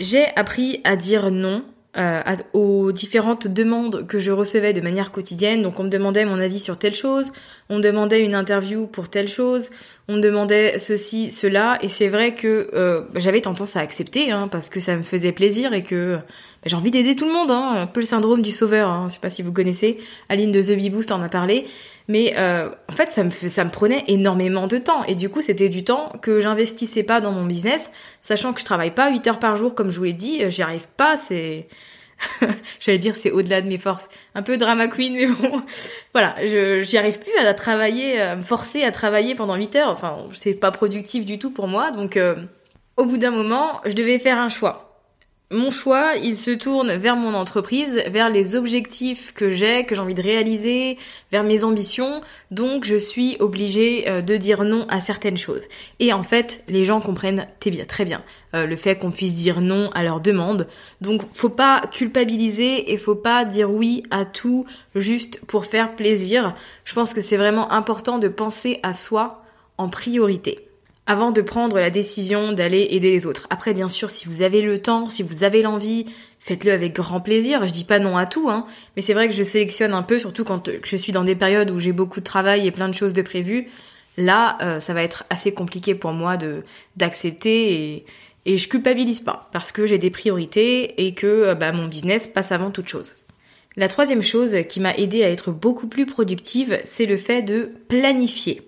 J'ai 0.00 0.26
appris 0.36 0.80
à 0.84 0.96
dire 0.96 1.30
non 1.30 1.64
euh, 1.96 2.22
aux 2.52 2.92
différentes 2.92 3.48
demandes 3.48 4.06
que 4.06 4.20
je 4.20 4.30
recevais 4.30 4.72
de 4.72 4.80
manière 4.80 5.10
quotidienne. 5.10 5.62
Donc 5.62 5.80
on 5.80 5.84
me 5.84 5.88
demandait 5.88 6.24
mon 6.24 6.38
avis 6.38 6.60
sur 6.60 6.78
telle 6.78 6.94
chose, 6.94 7.32
on 7.70 7.78
me 7.78 7.82
demandait 7.82 8.24
une 8.24 8.36
interview 8.36 8.86
pour 8.86 9.08
telle 9.08 9.26
chose, 9.26 9.70
on 10.06 10.16
me 10.16 10.20
demandait 10.20 10.78
ceci, 10.78 11.32
cela, 11.32 11.78
et 11.82 11.88
c'est 11.88 12.08
vrai 12.08 12.34
que 12.34 12.70
euh, 12.74 13.02
j'avais 13.16 13.40
tendance 13.40 13.74
à 13.74 13.80
accepter 13.80 14.30
hein, 14.30 14.48
parce 14.48 14.68
que 14.68 14.78
ça 14.78 14.96
me 14.96 15.02
faisait 15.02 15.32
plaisir 15.32 15.72
et 15.72 15.82
que 15.82 16.16
bah, 16.16 16.22
j'ai 16.66 16.76
envie 16.76 16.92
d'aider 16.92 17.16
tout 17.16 17.26
le 17.26 17.32
monde, 17.32 17.50
hein, 17.50 17.74
un 17.78 17.86
peu 17.86 18.00
le 18.00 18.06
syndrome 18.06 18.42
du 18.42 18.52
sauveur. 18.52 18.90
Hein, 18.90 19.06
je 19.08 19.14
sais 19.14 19.20
pas 19.20 19.30
si 19.30 19.42
vous 19.42 19.52
connaissez, 19.52 19.98
Aline 20.28 20.52
de 20.52 20.62
The 20.62 20.76
Bee 20.76 20.90
Boost 20.90 21.10
en 21.10 21.20
a 21.20 21.28
parlé. 21.28 21.66
Mais 22.08 22.34
euh, 22.38 22.70
en 22.90 22.92
fait, 22.94 23.12
ça 23.12 23.22
me, 23.22 23.30
ça 23.30 23.64
me 23.64 23.70
prenait 23.70 24.02
énormément 24.08 24.66
de 24.66 24.78
temps. 24.78 25.04
Et 25.04 25.14
du 25.14 25.28
coup, 25.28 25.42
c'était 25.42 25.68
du 25.68 25.84
temps 25.84 26.10
que 26.22 26.40
j'investissais 26.40 27.02
pas 27.02 27.20
dans 27.20 27.32
mon 27.32 27.44
business, 27.44 27.92
sachant 28.22 28.54
que 28.54 28.60
je 28.60 28.64
travaille 28.64 28.90
pas 28.90 29.10
8 29.10 29.26
heures 29.26 29.38
par 29.38 29.56
jour, 29.56 29.74
comme 29.74 29.90
je 29.90 29.98
vous 29.98 30.04
l'ai 30.04 30.12
dit. 30.14 30.42
Euh, 30.42 30.50
j'y 30.50 30.62
arrive 30.62 30.88
pas, 30.96 31.16
c'est... 31.18 31.68
J'allais 32.80 32.98
dire 32.98 33.14
c'est 33.14 33.30
au-delà 33.30 33.60
de 33.60 33.68
mes 33.68 33.78
forces. 33.78 34.08
Un 34.34 34.42
peu 34.42 34.56
drama 34.56 34.88
queen, 34.88 35.14
mais 35.14 35.26
bon. 35.26 35.62
voilà, 36.12 36.34
je 36.44 36.80
j'y 36.80 36.98
arrive 36.98 37.20
plus 37.20 37.36
à 37.46 37.54
travailler, 37.54 38.20
à 38.20 38.34
me 38.34 38.42
forcer 38.42 38.82
à 38.82 38.90
travailler 38.90 39.34
pendant 39.34 39.54
8 39.54 39.76
heures. 39.76 39.90
Enfin, 39.90 40.24
c'est 40.32 40.54
pas 40.54 40.72
productif 40.72 41.24
du 41.26 41.38
tout 41.38 41.50
pour 41.50 41.68
moi. 41.68 41.90
Donc, 41.92 42.16
euh, 42.16 42.34
au 42.96 43.04
bout 43.04 43.18
d'un 43.18 43.30
moment, 43.30 43.80
je 43.84 43.92
devais 43.92 44.18
faire 44.18 44.38
un 44.38 44.48
choix 44.48 44.87
mon 45.50 45.70
choix, 45.70 46.12
il 46.22 46.36
se 46.36 46.50
tourne 46.50 46.92
vers 46.92 47.16
mon 47.16 47.32
entreprise, 47.32 48.02
vers 48.08 48.28
les 48.28 48.54
objectifs 48.54 49.32
que 49.32 49.48
j'ai, 49.48 49.86
que 49.86 49.94
j'ai 49.94 50.00
envie 50.02 50.14
de 50.14 50.22
réaliser, 50.22 50.98
vers 51.32 51.42
mes 51.42 51.64
ambitions. 51.64 52.20
Donc, 52.50 52.84
je 52.84 52.96
suis 52.96 53.38
obligée 53.40 54.10
euh, 54.10 54.20
de 54.20 54.36
dire 54.36 54.62
non 54.64 54.86
à 54.90 55.00
certaines 55.00 55.38
choses. 55.38 55.64
Et 56.00 56.12
en 56.12 56.22
fait, 56.22 56.62
les 56.68 56.84
gens 56.84 57.00
comprennent 57.00 57.46
très 57.88 58.04
bien 58.04 58.22
euh, 58.54 58.66
le 58.66 58.76
fait 58.76 58.96
qu'on 58.96 59.10
puisse 59.10 59.34
dire 59.34 59.62
non 59.62 59.90
à 59.94 60.04
leurs 60.04 60.20
demandes. 60.20 60.68
Donc, 61.00 61.22
faut 61.32 61.48
pas 61.48 61.80
culpabiliser 61.90 62.92
et 62.92 62.98
faut 62.98 63.14
pas 63.14 63.46
dire 63.46 63.70
oui 63.70 64.02
à 64.10 64.26
tout 64.26 64.66
juste 64.94 65.40
pour 65.46 65.64
faire 65.64 65.96
plaisir. 65.96 66.56
Je 66.84 66.92
pense 66.92 67.14
que 67.14 67.22
c'est 67.22 67.38
vraiment 67.38 67.72
important 67.72 68.18
de 68.18 68.28
penser 68.28 68.80
à 68.82 68.92
soi 68.92 69.42
en 69.78 69.88
priorité 69.88 70.67
avant 71.08 71.32
de 71.32 71.40
prendre 71.40 71.76
la 71.76 71.88
décision 71.88 72.52
d'aller 72.52 72.86
aider 72.90 73.10
les 73.10 73.26
autres. 73.26 73.46
Après, 73.48 73.72
bien 73.72 73.88
sûr, 73.88 74.10
si 74.10 74.28
vous 74.28 74.42
avez 74.42 74.60
le 74.60 74.80
temps, 74.80 75.08
si 75.08 75.22
vous 75.22 75.42
avez 75.42 75.62
l'envie, 75.62 76.04
faites-le 76.38 76.70
avec 76.70 76.94
grand 76.94 77.22
plaisir. 77.22 77.66
Je 77.66 77.72
dis 77.72 77.84
pas 77.84 77.98
non 77.98 78.18
à 78.18 78.26
tout, 78.26 78.50
hein, 78.50 78.66
mais 78.94 79.00
c'est 79.00 79.14
vrai 79.14 79.26
que 79.26 79.34
je 79.34 79.42
sélectionne 79.42 79.94
un 79.94 80.02
peu, 80.02 80.18
surtout 80.18 80.44
quand 80.44 80.68
je 80.84 80.96
suis 80.96 81.10
dans 81.10 81.24
des 81.24 81.34
périodes 81.34 81.70
où 81.70 81.80
j'ai 81.80 81.92
beaucoup 81.92 82.20
de 82.20 82.26
travail 82.26 82.66
et 82.66 82.70
plein 82.70 82.88
de 82.88 82.94
choses 82.94 83.14
de 83.14 83.22
prévues. 83.22 83.68
Là, 84.18 84.58
euh, 84.60 84.80
ça 84.80 84.92
va 84.92 85.02
être 85.02 85.24
assez 85.30 85.52
compliqué 85.52 85.94
pour 85.94 86.12
moi 86.12 86.36
de 86.36 86.62
d'accepter 86.96 88.04
et, 88.44 88.56
je 88.56 88.68
culpabilise 88.68 89.20
pas 89.20 89.50
parce 89.52 89.72
que 89.72 89.84
j'ai 89.84 89.98
des 89.98 90.10
priorités 90.10 91.06
et 91.06 91.12
que 91.12 91.26
euh, 91.26 91.54
bah, 91.54 91.72
mon 91.72 91.86
business 91.86 92.28
passe 92.28 92.52
avant 92.52 92.70
toute 92.70 92.88
chose. 92.88 93.14
La 93.76 93.88
troisième 93.88 94.22
chose 94.22 94.56
qui 94.68 94.80
m'a 94.80 94.94
aidé 94.94 95.22
à 95.22 95.30
être 95.30 95.52
beaucoup 95.52 95.86
plus 95.86 96.04
productive, 96.04 96.78
c'est 96.84 97.06
le 97.06 97.16
fait 97.16 97.42
de 97.42 97.70
planifier 97.88 98.62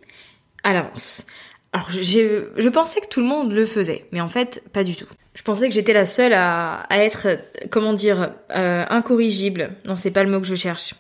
à 0.65 0.73
l'avance. 0.73 1.27
Alors 1.73 1.89
je 1.91 2.69
pensais 2.69 3.01
que 3.01 3.07
tout 3.07 3.21
le 3.21 3.27
monde 3.27 3.53
le 3.53 3.65
faisait, 3.65 4.07
mais 4.13 4.21
en 4.21 4.29
fait 4.29 4.63
pas 4.73 4.83
du 4.83 4.97
tout. 4.97 5.07
Je 5.35 5.43
pensais 5.43 5.69
que 5.69 5.75
j'étais 5.75 5.93
la 5.93 6.07
seule 6.07 6.33
à, 6.33 6.87
être, 6.91 7.29
comment 7.71 7.93
dire, 7.93 8.33
euh, 8.51 8.85
incorrigible. 8.91 9.71
Non, 9.85 9.97
c'est 9.97 10.11
pas 10.11 10.25
le 10.25 10.31
mot 10.31 10.41
que 10.41 10.47
je 10.47 10.57
cherche. 10.57 10.95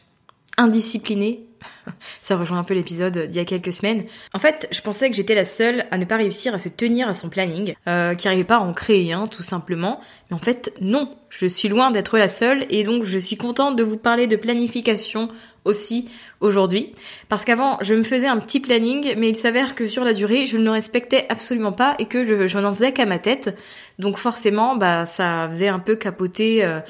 Indisciplinée. 0.56 1.46
Ça 2.22 2.36
rejoint 2.36 2.58
un 2.58 2.64
peu 2.64 2.74
l'épisode 2.74 3.16
d'il 3.26 3.36
y 3.36 3.40
a 3.40 3.44
quelques 3.44 3.72
semaines. 3.72 4.04
En 4.34 4.38
fait, 4.38 4.68
je 4.70 4.80
pensais 4.80 5.10
que 5.10 5.16
j'étais 5.16 5.34
la 5.34 5.44
seule 5.44 5.86
à 5.90 5.98
ne 5.98 6.04
pas 6.04 6.16
réussir 6.16 6.54
à 6.54 6.58
se 6.58 6.68
tenir 6.68 7.08
à 7.08 7.14
son 7.14 7.28
planning, 7.28 7.74
euh, 7.88 8.14
qui 8.14 8.26
n'arrivait 8.26 8.44
pas 8.44 8.56
à 8.56 8.60
en 8.60 8.72
créer 8.72 9.14
tout 9.30 9.42
simplement. 9.42 10.00
Mais 10.30 10.36
en 10.36 10.38
fait, 10.38 10.72
non. 10.80 11.16
Je 11.30 11.46
suis 11.46 11.68
loin 11.68 11.92
d'être 11.92 12.18
la 12.18 12.28
seule, 12.28 12.66
et 12.70 12.82
donc 12.82 13.04
je 13.04 13.16
suis 13.16 13.36
contente 13.36 13.76
de 13.76 13.84
vous 13.84 13.96
parler 13.96 14.26
de 14.26 14.34
planification 14.34 15.28
aussi 15.64 16.08
aujourd'hui. 16.40 16.92
Parce 17.28 17.44
qu'avant, 17.44 17.78
je 17.82 17.94
me 17.94 18.02
faisais 18.02 18.26
un 18.26 18.38
petit 18.38 18.58
planning, 18.58 19.14
mais 19.16 19.28
il 19.28 19.36
s'avère 19.36 19.76
que 19.76 19.86
sur 19.86 20.04
la 20.04 20.12
durée, 20.12 20.46
je 20.46 20.56
ne 20.56 20.64
le 20.64 20.70
respectais 20.70 21.26
absolument 21.28 21.70
pas 21.70 21.94
et 22.00 22.06
que 22.06 22.26
je, 22.26 22.48
je 22.48 22.58
n'en 22.58 22.74
faisais 22.74 22.92
qu'à 22.92 23.06
ma 23.06 23.20
tête. 23.20 23.56
Donc 24.00 24.16
forcément, 24.16 24.74
bah, 24.74 25.06
ça 25.06 25.46
faisait 25.48 25.68
un 25.68 25.78
peu 25.78 25.94
capoter 25.94 26.64
euh, 26.64 26.80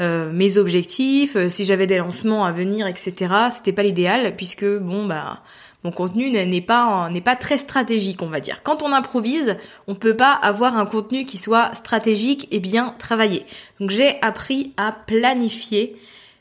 euh, 0.00 0.30
mes 0.32 0.58
objectifs. 0.58 1.36
Euh, 1.36 1.48
si 1.48 1.64
j'avais 1.64 1.86
des 1.86 1.98
lancements 1.98 2.44
à 2.44 2.52
venir, 2.52 2.86
etc. 2.86 3.14
C'était 3.50 3.72
pas 3.72 3.82
l'idéal 3.82 4.36
puisque 4.36 4.66
bon, 4.66 5.06
bah, 5.06 5.42
mon 5.84 5.90
contenu 5.90 6.30
n'est 6.30 6.60
pas 6.60 7.08
n'est 7.10 7.20
pas 7.20 7.36
très 7.36 7.58
stratégique, 7.58 8.22
on 8.22 8.28
va 8.28 8.40
dire. 8.40 8.62
Quand 8.62 8.82
on 8.82 8.92
improvise, 8.92 9.56
on 9.86 9.94
peut 9.94 10.16
pas 10.16 10.32
avoir 10.32 10.76
un 10.76 10.86
contenu 10.86 11.24
qui 11.24 11.38
soit 11.38 11.74
stratégique 11.74 12.48
et 12.50 12.60
bien 12.60 12.94
travaillé. 12.98 13.44
Donc 13.80 13.90
j'ai 13.90 14.20
appris 14.22 14.72
à 14.76 14.92
planifier 14.92 15.96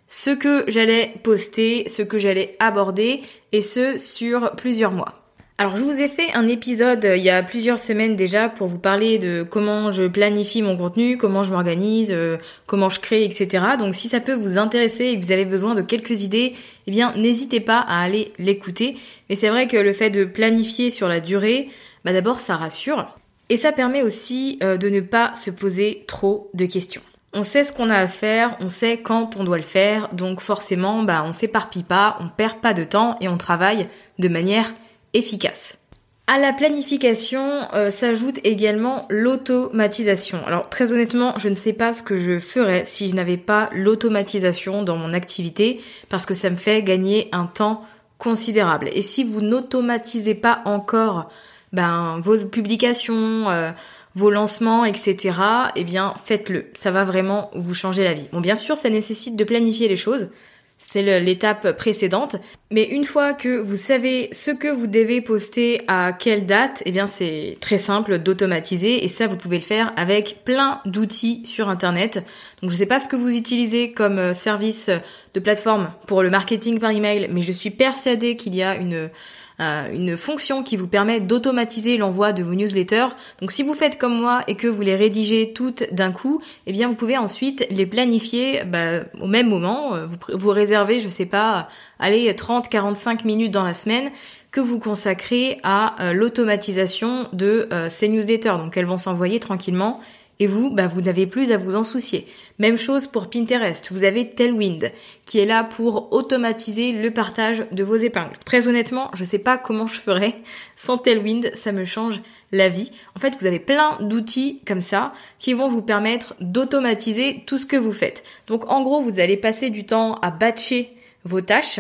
ce 0.08 0.32
que 0.32 0.66
j'allais 0.68 1.14
poster, 1.24 1.90
ce 1.90 2.02
que 2.02 2.18
j'allais 2.18 2.56
aborder, 2.60 3.22
et 3.52 3.62
ce 3.62 3.98
sur 3.98 4.56
plusieurs 4.56 4.92
mois. 4.92 5.25
Alors 5.58 5.78
je 5.78 5.84
vous 5.84 5.98
ai 5.98 6.10
fait 6.10 6.34
un 6.34 6.48
épisode 6.48 7.06
euh, 7.06 7.16
il 7.16 7.24
y 7.24 7.30
a 7.30 7.42
plusieurs 7.42 7.80
semaines 7.80 8.18
déjà 8.18 8.50
pour 8.50 8.68
vous 8.68 8.78
parler 8.78 9.18
de 9.18 9.42
comment 9.42 9.90
je 9.90 10.04
planifie 10.04 10.62
mon 10.62 10.76
contenu, 10.76 11.18
comment 11.18 11.44
je 11.44 11.54
m'organise, 11.54 12.10
euh, 12.12 12.36
comment 12.66 12.90
je 12.90 13.00
crée, 13.00 13.24
etc. 13.24 13.64
Donc 13.80 13.96
si 13.96 14.10
ça 14.10 14.20
peut 14.20 14.34
vous 14.34 14.58
intéresser 14.58 15.06
et 15.06 15.18
que 15.18 15.24
vous 15.24 15.32
avez 15.32 15.46
besoin 15.46 15.74
de 15.74 15.82
quelques 15.82 16.24
idées, 16.24 16.56
eh 16.88 16.92
bien 16.92 17.16
n'hésitez 17.16 17.62
pas 17.62 17.80
à 17.80 18.02
aller 18.02 18.34
l'écouter. 18.38 18.98
Mais 19.30 19.38
c'est 19.38 19.48
vrai 19.48 19.68
que 19.68 19.78
le 19.78 19.94
fait 19.94 20.10
de 20.10 20.26
planifier 20.26 20.92
sur 20.92 21.08
la 21.08 21.22
durée, 21.22 21.70
bah 22.04 22.12
d'abord 22.12 22.42
ça 22.42 22.58
rassure 22.58 23.08
et 23.48 23.56
ça 23.56 23.72
permet 23.72 24.02
aussi 24.02 24.60
euh, 24.62 24.76
de 24.76 24.90
ne 24.90 25.00
pas 25.00 25.36
se 25.36 25.52
poser 25.52 26.04
trop 26.06 26.50
de 26.54 26.66
questions. 26.66 27.02
On 27.32 27.44
sait 27.44 27.64
ce 27.64 27.72
qu'on 27.72 27.90
a 27.90 27.98
à 27.98 28.08
faire, 28.08 28.58
on 28.60 28.68
sait 28.68 28.98
quand 28.98 29.38
on 29.38 29.46
doit 29.46 29.58
le 29.58 29.64
faire, 29.64 30.10
donc 30.10 30.42
forcément, 30.42 31.04
bah, 31.04 31.24
on 31.26 31.34
s'éparpille 31.34 31.84
pas, 31.84 32.18
on 32.20 32.28
perd 32.28 32.60
pas 32.60 32.74
de 32.74 32.84
temps 32.84 33.18
et 33.22 33.28
on 33.30 33.38
travaille 33.38 33.88
de 34.20 34.28
manière 34.28 34.74
efficace. 35.16 35.80
À 36.28 36.40
la 36.40 36.54
planification 36.54 37.68
euh, 37.74 37.92
s'ajoute 37.92 38.40
également 38.44 39.06
l'automatisation. 39.10 40.40
Alors 40.48 40.70
très 40.70 40.92
honnêtement, 40.92 41.38
je 41.38 41.50
ne 41.50 41.56
sais 41.56 41.74
pas 41.74 41.94
ce 41.94 42.02
que 42.02 42.18
je 42.18 42.40
ferais 42.40 42.84
si 42.86 43.10
je 43.10 43.16
n'avais 43.16 43.38
pas 43.38 43.70
l'automatisation 43.74 44.82
dans 44.82 44.98
mon 44.98 45.14
activité 45.14 45.82
parce 46.10 46.26
que 46.26 46.34
ça 46.34 46.50
me 46.50 46.56
fait 46.56 46.82
gagner 46.82 47.30
un 47.32 47.46
temps 47.46 47.86
considérable. 48.18 48.90
Et 48.94 49.04
si 49.04 49.24
vous 49.24 49.42
n'automatisez 49.42 50.34
pas 50.34 50.62
encore 50.66 51.30
ben, 51.74 52.20
vos 52.24 52.38
publications, 52.46 53.50
euh, 53.50 53.72
vos 54.16 54.32
lancements, 54.32 54.84
etc., 54.84 55.36
eh 55.76 55.84
bien, 55.84 56.16
faites-le. 56.26 56.72
Ça 56.74 56.90
va 56.90 57.04
vraiment 57.04 57.52
vous 57.54 57.74
changer 57.74 58.04
la 58.04 58.14
vie. 58.14 58.28
Bon, 58.32 58.40
bien 58.40 58.56
sûr, 58.56 58.78
ça 58.78 58.90
nécessite 58.90 59.36
de 59.36 59.44
planifier 59.44 59.88
les 59.88 59.98
choses. 59.98 60.30
C'est 60.78 61.20
l'étape 61.20 61.76
précédente. 61.78 62.36
Mais 62.72 62.84
une 62.84 63.06
fois 63.06 63.34
que 63.34 63.60
vous 63.60 63.76
savez 63.76 64.30
ce 64.32 64.52
que 64.52 64.68
vous 64.68 64.88
devez 64.88 65.22
poster 65.22 65.82
à 65.88 66.14
quelle 66.14 66.46
date, 66.46 66.84
eh 66.86 66.92
bien 66.92 67.08
c'est 67.08 67.58
très 67.62 67.78
simple 67.78 68.20
d'automatiser 68.20 69.04
et 69.04 69.08
ça 69.08 69.28
vous 69.28 69.38
pouvez 69.38 69.58
le 69.60 69.64
faire 69.64 69.94
avec 69.96 70.44
plein 70.44 70.80
d'outils 70.86 71.46
sur 71.46 71.70
internet. 71.70 72.24
Donc 72.62 72.72
je 72.72 72.76
sais 72.76 72.86
pas 72.86 73.00
ce 73.00 73.08
que 73.08 73.16
vous 73.16 73.36
utilisez 73.36 73.92
comme 73.92 74.20
euh, 74.20 74.34
service 74.34 74.90
de 75.34 75.40
plateforme 75.40 75.92
pour 76.08 76.24
le 76.24 76.30
marketing 76.30 76.80
par 76.80 76.92
email, 76.92 77.30
mais 77.32 77.42
je 77.42 77.52
suis 77.52 77.72
persuadée 77.72 78.36
qu'il 78.36 78.56
y 78.56 78.64
a 78.64 78.76
une 78.76 79.10
euh, 79.60 79.92
une 79.94 80.18
fonction 80.18 80.64
qui 80.64 80.76
vous 80.76 80.88
permet 80.88 81.20
d'automatiser 81.20 81.98
l'envoi 81.98 82.34
de 82.34 82.44
vos 82.44 82.54
newsletters. 82.54 83.08
Donc 83.40 83.52
si 83.52 83.64
vous 83.64 83.74
faites 83.74 83.98
comme 83.98 84.20
moi 84.20 84.44
et 84.48 84.56
que 84.56 84.68
vous 84.68 84.82
les 84.82 84.96
rédigez 84.96 85.54
toutes 85.54 85.94
d'un 85.94 86.12
coup, 86.12 86.42
eh 86.68 86.74
bien 86.74 86.90
vous 86.90 86.96
pouvez 86.96 87.18
ensuite 87.18 87.66
les 87.70 87.86
planifier 87.86 88.64
bah, 88.66 89.02
au 89.22 89.28
même 89.28 89.48
moment. 89.48 89.96
Euh, 89.96 90.08
vous, 90.34 90.50
réservez, 90.50 91.00
je 91.00 91.10
sais 91.10 91.26
pas, 91.26 91.70
allez 92.00 92.32
30-45 92.32 93.26
minutes 93.26 93.52
dans 93.52 93.64
la 93.64 93.74
semaine 93.74 94.12
que 94.52 94.60
vous 94.60 94.80
consacrez 94.80 95.60
à 95.64 95.96
euh, 96.02 96.14
l'automatisation 96.14 97.28
de 97.34 97.70
ces 97.90 98.08
newsletters. 98.08 98.58
Donc 98.58 98.76
elles 98.78 98.86
vont 98.86 98.98
s'envoyer 98.98 99.40
tranquillement 99.40 100.00
et 100.40 100.48
vous, 100.48 100.70
bah, 100.70 100.88
vous 100.88 101.02
n'avez 101.02 101.28
plus 101.28 101.52
à 101.52 101.58
vous 101.58 101.76
en 101.76 101.84
soucier. 101.84 102.28
Même 102.60 102.78
chose 102.78 103.08
pour 103.08 103.30
Pinterest. 103.30 103.92
Vous 103.92 104.04
avez 104.04 104.30
Tailwind 104.30 104.92
qui 105.26 105.40
est 105.40 105.46
là 105.46 105.64
pour 105.64 106.12
automatiser 106.12 106.92
le 106.92 107.12
partage 107.12 107.66
de 107.72 107.84
vos 107.84 107.96
épingles. 107.96 108.38
Très 108.46 108.68
honnêtement, 108.68 109.10
je 109.14 109.24
sais 109.24 109.40
pas 109.40 109.58
comment 109.58 109.88
je 109.88 110.00
ferais 110.00 110.36
sans 110.76 110.98
Tailwind. 110.98 111.52
Ça 111.56 111.72
me 111.72 111.86
change 111.86 112.22
la 112.52 112.70
vie. 112.70 112.92
En 113.16 113.20
fait, 113.20 113.36
vous 113.40 113.46
avez 113.46 113.60
plein 113.60 113.98
d'outils 114.02 114.62
comme 114.68 114.82
ça 114.82 115.14
qui 115.40 115.54
vont 115.54 115.70
vous 115.70 115.82
permettre 115.82 116.36
d'automatiser 116.42 117.44
tout 117.46 117.58
ce 117.58 117.66
que 117.66 117.78
vous 117.78 117.92
faites. 117.92 118.24
Donc, 118.48 118.70
en 118.72 118.84
gros, 118.84 119.02
vous 119.02 119.20
allez 119.20 119.38
passer 119.38 119.70
du 119.70 119.86
temps 119.86 120.16
à 120.16 120.32
batcher 120.32 120.96
vos 121.24 121.42
tâches. 121.42 121.80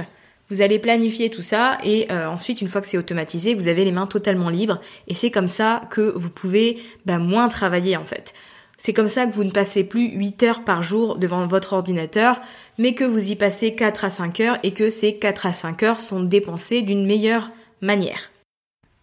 Vous 0.50 0.62
allez 0.62 0.78
planifier 0.78 1.30
tout 1.30 1.42
ça 1.42 1.78
et 1.84 2.08
euh, 2.12 2.28
ensuite, 2.28 2.62
une 2.62 2.68
fois 2.68 2.82
que 2.82 2.88
c'est 2.88 2.98
automatisé, 2.98 3.56
vous 3.56 3.68
avez 3.68 3.84
les 3.84 3.92
mains 3.92 4.06
totalement 4.06 4.50
libres 4.50 4.80
et 5.08 5.16
c'est 5.16 5.32
comme 5.32 5.48
ça 5.48 5.82
que 5.90 6.14
vous 6.16 6.30
pouvez 6.30 6.80
bah, 7.06 7.18
moins 7.18 7.48
travailler 7.48 7.98
en 7.98 8.06
fait. 8.06 8.34
C'est 8.78 8.94
comme 8.94 9.08
ça 9.08 9.26
que 9.26 9.34
vous 9.34 9.44
ne 9.44 9.52
passez 9.52 9.84
plus 9.84 10.12
8 10.12 10.44
heures 10.44 10.64
par 10.64 10.84
jour 10.84 11.18
devant 11.18 11.48
votre 11.48 11.74
ordinateur, 11.74 12.40
mais 12.78 12.94
que 12.94 13.04
vous 13.04 13.32
y 13.32 13.36
passez 13.36 13.74
4 13.74 14.06
à 14.06 14.10
5 14.10 14.40
heures 14.42 14.60
et 14.64 14.72
que 14.72 14.90
ces 14.90 15.18
4 15.18 15.48
à 15.48 15.54
5 15.54 15.84
heures 15.84 16.00
sont 16.00 16.22
dépensées 16.22 16.82
d'une 16.82 17.06
meilleure 17.06 17.52
manière. 17.82 18.32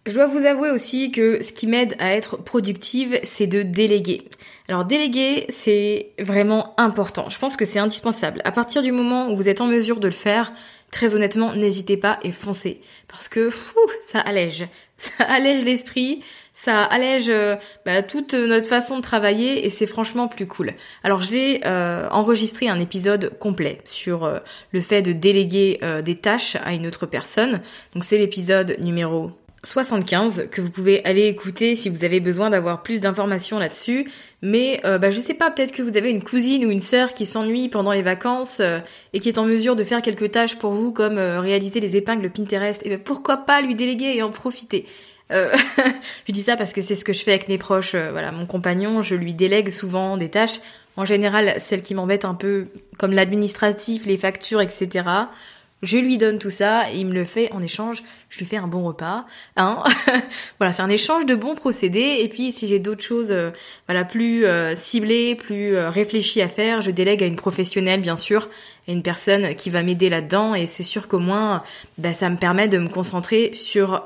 Je 0.05 0.13
dois 0.13 0.27
vous 0.27 0.45
avouer 0.45 0.69
aussi 0.69 1.11
que 1.11 1.41
ce 1.41 1.53
qui 1.53 1.65
m'aide 1.65 1.95
à 1.97 2.13
être 2.13 2.35
productive, 2.37 3.19
c'est 3.23 3.47
de 3.47 3.63
déléguer. 3.63 4.27
Alors 4.67 4.83
déléguer, 4.83 5.45
c'est 5.49 6.11
vraiment 6.19 6.73
important. 6.77 7.29
Je 7.29 7.39
pense 7.39 7.55
que 7.55 7.63
c'est 7.63 7.79
indispensable. 7.79 8.41
À 8.43 8.51
partir 8.51 8.83
du 8.83 8.91
moment 8.91 9.29
où 9.29 9.35
vous 9.35 9.47
êtes 9.47 9.61
en 9.61 9.67
mesure 9.67 10.01
de 10.01 10.07
le 10.07 10.13
faire, 10.13 10.51
très 10.93 11.15
honnêtement, 11.15 11.53
n'hésitez 11.55 11.97
pas 11.97 12.19
et 12.23 12.31
foncez. 12.31 12.79
Parce 13.07 13.27
que 13.27 13.49
fou, 13.49 13.79
ça 14.07 14.19
allège. 14.19 14.67
Ça 14.95 15.25
allège 15.25 15.65
l'esprit, 15.65 16.23
ça 16.53 16.83
allège 16.83 17.27
euh, 17.27 17.55
bah, 17.85 18.03
toute 18.03 18.35
notre 18.35 18.69
façon 18.69 18.97
de 18.97 19.01
travailler 19.01 19.65
et 19.65 19.69
c'est 19.69 19.87
franchement 19.87 20.29
plus 20.29 20.47
cool. 20.47 20.73
Alors 21.03 21.21
j'ai 21.21 21.61
euh, 21.65 22.07
enregistré 22.09 22.69
un 22.69 22.79
épisode 22.79 23.37
complet 23.39 23.81
sur 23.83 24.23
euh, 24.23 24.39
le 24.71 24.79
fait 24.79 25.01
de 25.01 25.11
déléguer 25.11 25.79
des 26.05 26.15
tâches 26.15 26.55
à 26.63 26.73
une 26.73 26.87
autre 26.87 27.05
personne. 27.05 27.61
Donc 27.93 28.03
c'est 28.05 28.17
l'épisode 28.17 28.77
numéro 28.79 29.31
75 29.63 30.49
que 30.51 30.61
vous 30.61 30.69
pouvez 30.69 31.03
aller 31.05 31.25
écouter 31.25 31.75
si 31.75 31.89
vous 31.89 32.03
avez 32.03 32.19
besoin 32.19 32.49
d'avoir 32.49 32.83
plus 32.83 33.01
d'informations 33.01 33.59
là-dessus. 33.59 34.09
Mais 34.45 34.81
euh, 34.83 34.97
bah, 34.97 35.09
je 35.09 35.21
sais 35.21 35.33
pas, 35.33 35.49
peut-être 35.51 35.71
que 35.71 35.81
vous 35.81 35.95
avez 35.95 36.11
une 36.11 36.21
cousine 36.21 36.65
ou 36.65 36.69
une 36.69 36.81
sœur 36.81 37.13
qui 37.13 37.25
s'ennuie 37.25 37.69
pendant 37.69 37.93
les 37.93 38.01
vacances 38.01 38.57
euh, 38.59 38.79
et 39.13 39.21
qui 39.21 39.29
est 39.29 39.39
en 39.39 39.45
mesure 39.45 39.77
de 39.77 39.85
faire 39.85 40.01
quelques 40.01 40.31
tâches 40.31 40.57
pour 40.57 40.73
vous 40.73 40.91
comme 40.91 41.17
euh, 41.17 41.39
réaliser 41.39 41.79
les 41.79 41.95
épingles 41.95 42.29
Pinterest. 42.29 42.85
Et 42.85 42.89
ben 42.89 42.99
pourquoi 42.99 43.37
pas 43.37 43.61
lui 43.61 43.73
déléguer 43.73 44.17
et 44.17 44.21
en 44.21 44.31
profiter. 44.31 44.85
je 45.33 46.31
dis 46.31 46.43
ça 46.43 46.55
parce 46.55 46.73
que 46.73 46.81
c'est 46.83 46.93
ce 46.93 47.03
que 47.03 47.11
je 47.11 47.23
fais 47.23 47.31
avec 47.31 47.47
mes 47.47 47.57
proches. 47.57 47.95
voilà, 47.95 48.31
mon 48.31 48.45
compagnon, 48.45 49.01
je 49.01 49.15
lui 49.15 49.33
délègue 49.33 49.69
souvent 49.69 50.15
des 50.15 50.29
tâches. 50.29 50.59
En 50.95 51.05
général, 51.05 51.55
celles 51.57 51.81
qui 51.81 51.95
m'embêtent 51.95 52.25
un 52.25 52.35
peu, 52.35 52.67
comme 52.99 53.13
l'administratif, 53.13 54.05
les 54.05 54.17
factures, 54.17 54.61
etc. 54.61 55.09
Je 55.83 55.97
lui 55.97 56.17
donne 56.17 56.39
tout 56.39 56.49
ça 56.49 56.89
et 56.89 56.97
il 56.97 57.07
me 57.07 57.13
le 57.13 57.25
fait 57.25 57.51
en 57.51 57.61
échange. 57.61 58.03
Je 58.29 58.39
lui 58.39 58.45
fais 58.45 58.55
un 58.55 58.67
bon 58.67 58.83
repas. 58.83 59.25
Hein 59.57 59.83
voilà, 60.57 60.71
c'est 60.71 60.81
un 60.81 60.89
échange 60.89 61.25
de 61.25 61.35
bons 61.35 61.55
procédés. 61.55 62.19
Et 62.21 62.29
puis 62.29 62.53
si 62.53 62.69
j'ai 62.69 62.79
d'autres 62.79 63.03
choses, 63.03 63.33
euh, 63.33 63.51
voilà, 63.85 64.05
plus 64.05 64.45
euh, 64.45 64.77
ciblées, 64.77 65.35
plus 65.35 65.75
euh, 65.75 65.89
réfléchies 65.89 66.41
à 66.41 66.47
faire, 66.47 66.81
je 66.81 66.89
délègue 66.89 67.21
à 67.21 67.25
une 67.25 67.35
professionnelle, 67.35 67.99
bien 67.99 68.15
sûr, 68.15 68.47
et 68.87 68.93
une 68.93 69.03
personne 69.03 69.55
qui 69.55 69.69
va 69.69 69.83
m'aider 69.83 70.07
là-dedans. 70.07 70.55
Et 70.55 70.67
c'est 70.67 70.83
sûr 70.83 71.09
qu'au 71.09 71.19
moins, 71.19 71.63
bah, 71.97 72.13
ça 72.13 72.29
me 72.29 72.37
permet 72.37 72.69
de 72.69 72.77
me 72.77 72.87
concentrer 72.87 73.51
sur 73.53 74.05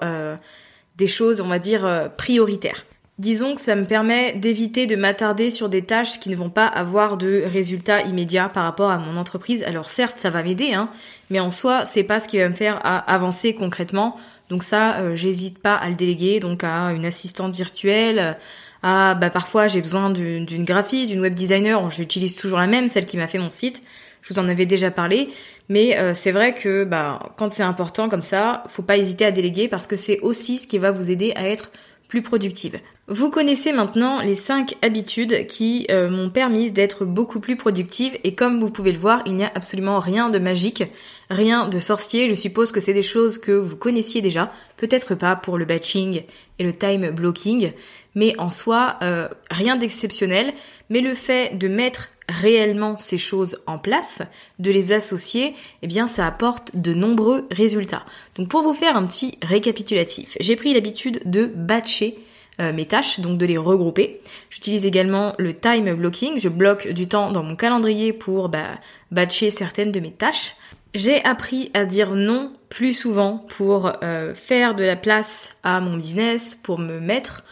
des 0.98 1.08
choses, 1.08 1.42
on 1.42 1.48
va 1.48 1.60
dire, 1.60 2.10
prioritaires. 2.18 2.86
Disons 3.20 3.56
que 3.56 3.62
ça 3.62 3.74
me 3.74 3.86
permet 3.86 4.34
d'éviter 4.34 4.86
de 4.86 4.96
m'attarder 4.96 5.50
sur 5.50 5.70
des 5.70 5.82
tâches 5.82 6.20
qui 6.20 6.30
ne 6.30 6.36
vont 6.36 6.52
pas 6.52 6.68
avoir 6.68 7.18
de 7.18 7.42
résultats 7.48 8.04
immédiats 8.04 8.48
par 8.48 8.64
rapport 8.64 8.92
à 8.92 9.00
mon 9.00 9.18
entreprise. 9.18 9.64
Alors 9.64 9.90
certes, 9.90 10.20
ça 10.20 10.30
va 10.30 10.44
m'aider, 10.44 10.74
hein, 10.74 10.92
mais 11.32 11.40
en 11.40 11.50
soi, 11.50 11.88
c'est 11.88 12.04
pas 12.04 12.20
ce 12.20 12.28
qui 12.28 12.38
va 12.38 12.48
me 12.48 12.54
faire 12.54 12.80
avancer 13.10 13.56
concrètement. 13.56 14.18
Donc 14.50 14.64
ça, 14.64 14.98
euh, 15.00 15.16
j'hésite 15.16 15.58
pas 15.58 15.74
à 15.74 15.90
le 15.90 15.96
déléguer, 15.96 16.40
donc 16.40 16.64
à 16.64 16.92
une 16.92 17.08
assistante 17.08 17.56
virtuelle, 17.56 18.38
à 18.84 19.16
bah 19.16 19.32
parfois 19.32 19.68
j'ai 19.68 19.82
besoin 19.82 20.12
d'une 20.12 20.64
graphiste, 20.64 21.10
d'une 21.10 21.22
web 21.22 21.34
designer. 21.34 21.90
J'utilise 21.90 22.36
toujours 22.36 22.60
la 22.60 22.68
même, 22.68 22.88
celle 22.88 23.08
qui 23.08 23.18
m'a 23.18 23.28
fait 23.28 23.40
mon 23.40 23.50
site. 23.50 23.82
Je 24.22 24.32
vous 24.32 24.40
en 24.40 24.48
avais 24.48 24.68
déjà 24.68 24.92
parlé, 24.92 25.30
mais 25.70 25.98
euh, 25.98 26.14
c'est 26.14 26.32
vrai 26.32 26.54
que 26.54 26.84
bah 26.84 27.34
quand 27.36 27.52
c'est 27.52 27.64
important 27.64 28.10
comme 28.10 28.22
ça, 28.22 28.64
faut 28.68 28.84
pas 28.84 28.98
hésiter 28.98 29.26
à 29.26 29.32
déléguer 29.32 29.68
parce 29.68 29.88
que 29.88 29.98
c'est 29.98 30.20
aussi 30.20 30.60
ce 30.60 30.68
qui 30.68 30.78
va 30.78 30.92
vous 30.92 31.10
aider 31.10 31.34
à 31.36 31.48
être 31.48 31.72
plus 32.08 32.22
productive. 32.22 32.80
Vous 33.10 33.30
connaissez 33.30 33.72
maintenant 33.72 34.20
les 34.20 34.36
5 34.36 34.76
habitudes 34.82 35.48
qui 35.48 35.88
euh, 35.90 36.10
m'ont 36.10 36.30
permis 36.30 36.74
d'être 36.74 37.06
beaucoup 37.06 37.40
plus 37.40 37.56
productive 37.56 38.20
et 38.26 38.36
comme 38.36 38.60
vous 38.60 38.70
pouvez 38.70 38.92
le 38.92 38.98
voir, 38.98 39.22
il 39.26 39.36
n'y 39.36 39.46
a 39.46 39.52
absolument 39.56 40.02
rien 40.02 40.30
de 40.30 40.40
magique, 40.40 40.84
rien 41.30 41.70
de 41.70 41.80
sorcier. 41.80 42.30
Je 42.30 42.36
suppose 42.36 42.74
que 42.74 42.82
c'est 42.82 42.94
des 42.94 43.02
choses 43.02 43.38
que 43.38 43.54
vous 43.54 43.78
connaissiez 43.78 44.22
déjà, 44.22 44.52
peut-être 44.76 45.16
pas 45.16 45.38
pour 45.38 45.58
le 45.58 45.64
batching 45.64 46.24
et 46.60 46.64
le 46.66 46.74
time 46.74 47.12
blocking, 47.12 47.72
mais 48.14 48.38
en 48.40 48.50
soi, 48.50 48.98
euh, 49.02 49.30
rien 49.50 49.78
d'exceptionnel. 49.78 50.54
Mais 50.90 51.00
le 51.00 51.14
fait 51.14 51.58
de 51.58 51.70
mettre 51.70 52.10
réellement 52.28 53.00
ces 53.00 53.18
choses 53.18 53.58
en 53.68 53.78
place, 53.78 54.22
de 54.60 54.70
les 54.70 54.92
associer, 54.92 55.56
eh 55.82 55.88
bien 55.88 56.08
ça 56.08 56.28
apporte 56.28 56.76
de 56.76 56.94
nombreux 56.94 57.48
résultats. 57.52 58.04
Donc 58.36 58.50
pour 58.50 58.64
vous 58.64 58.74
faire 58.74 58.98
un 58.98 59.06
petit 59.06 59.38
récapitulatif, 59.42 60.36
j'ai 60.42 60.58
pris 60.58 60.74
l'habitude 60.74 61.22
de 61.24 61.46
batcher 61.46 62.18
euh, 62.60 62.74
mes 62.74 62.86
tâches, 62.86 63.20
donc 63.20 63.38
de 63.38 63.46
les 63.46 63.58
regrouper. 63.58 64.22
J'utilise 64.50 64.86
également 64.86 65.34
le 65.38 65.54
time 65.54 65.94
blocking, 65.94 66.40
je 66.40 66.50
bloque 66.50 66.88
du 66.88 67.08
temps 67.08 67.32
dans 67.32 67.44
mon 67.44 67.56
calendrier 67.56 68.14
pour 68.14 68.50
bah, 68.50 68.80
batcher 69.12 69.52
certaines 69.52 69.92
de 69.92 70.00
mes 70.00 70.12
tâches. 70.12 70.56
J'ai 70.96 71.24
appris 71.24 71.70
à 71.76 71.86
dire 71.86 72.16
non 72.16 72.52
plus 72.70 72.94
souvent 72.94 73.46
pour 73.50 73.92
euh, 74.04 74.34
faire 74.34 74.74
de 74.74 74.84
la 74.84 74.96
place 74.96 75.58
à 75.64 75.80
mon 75.80 75.98
business, 75.98 76.56
pour 76.56 76.80
me 76.80 77.00
mettre, 77.00 77.44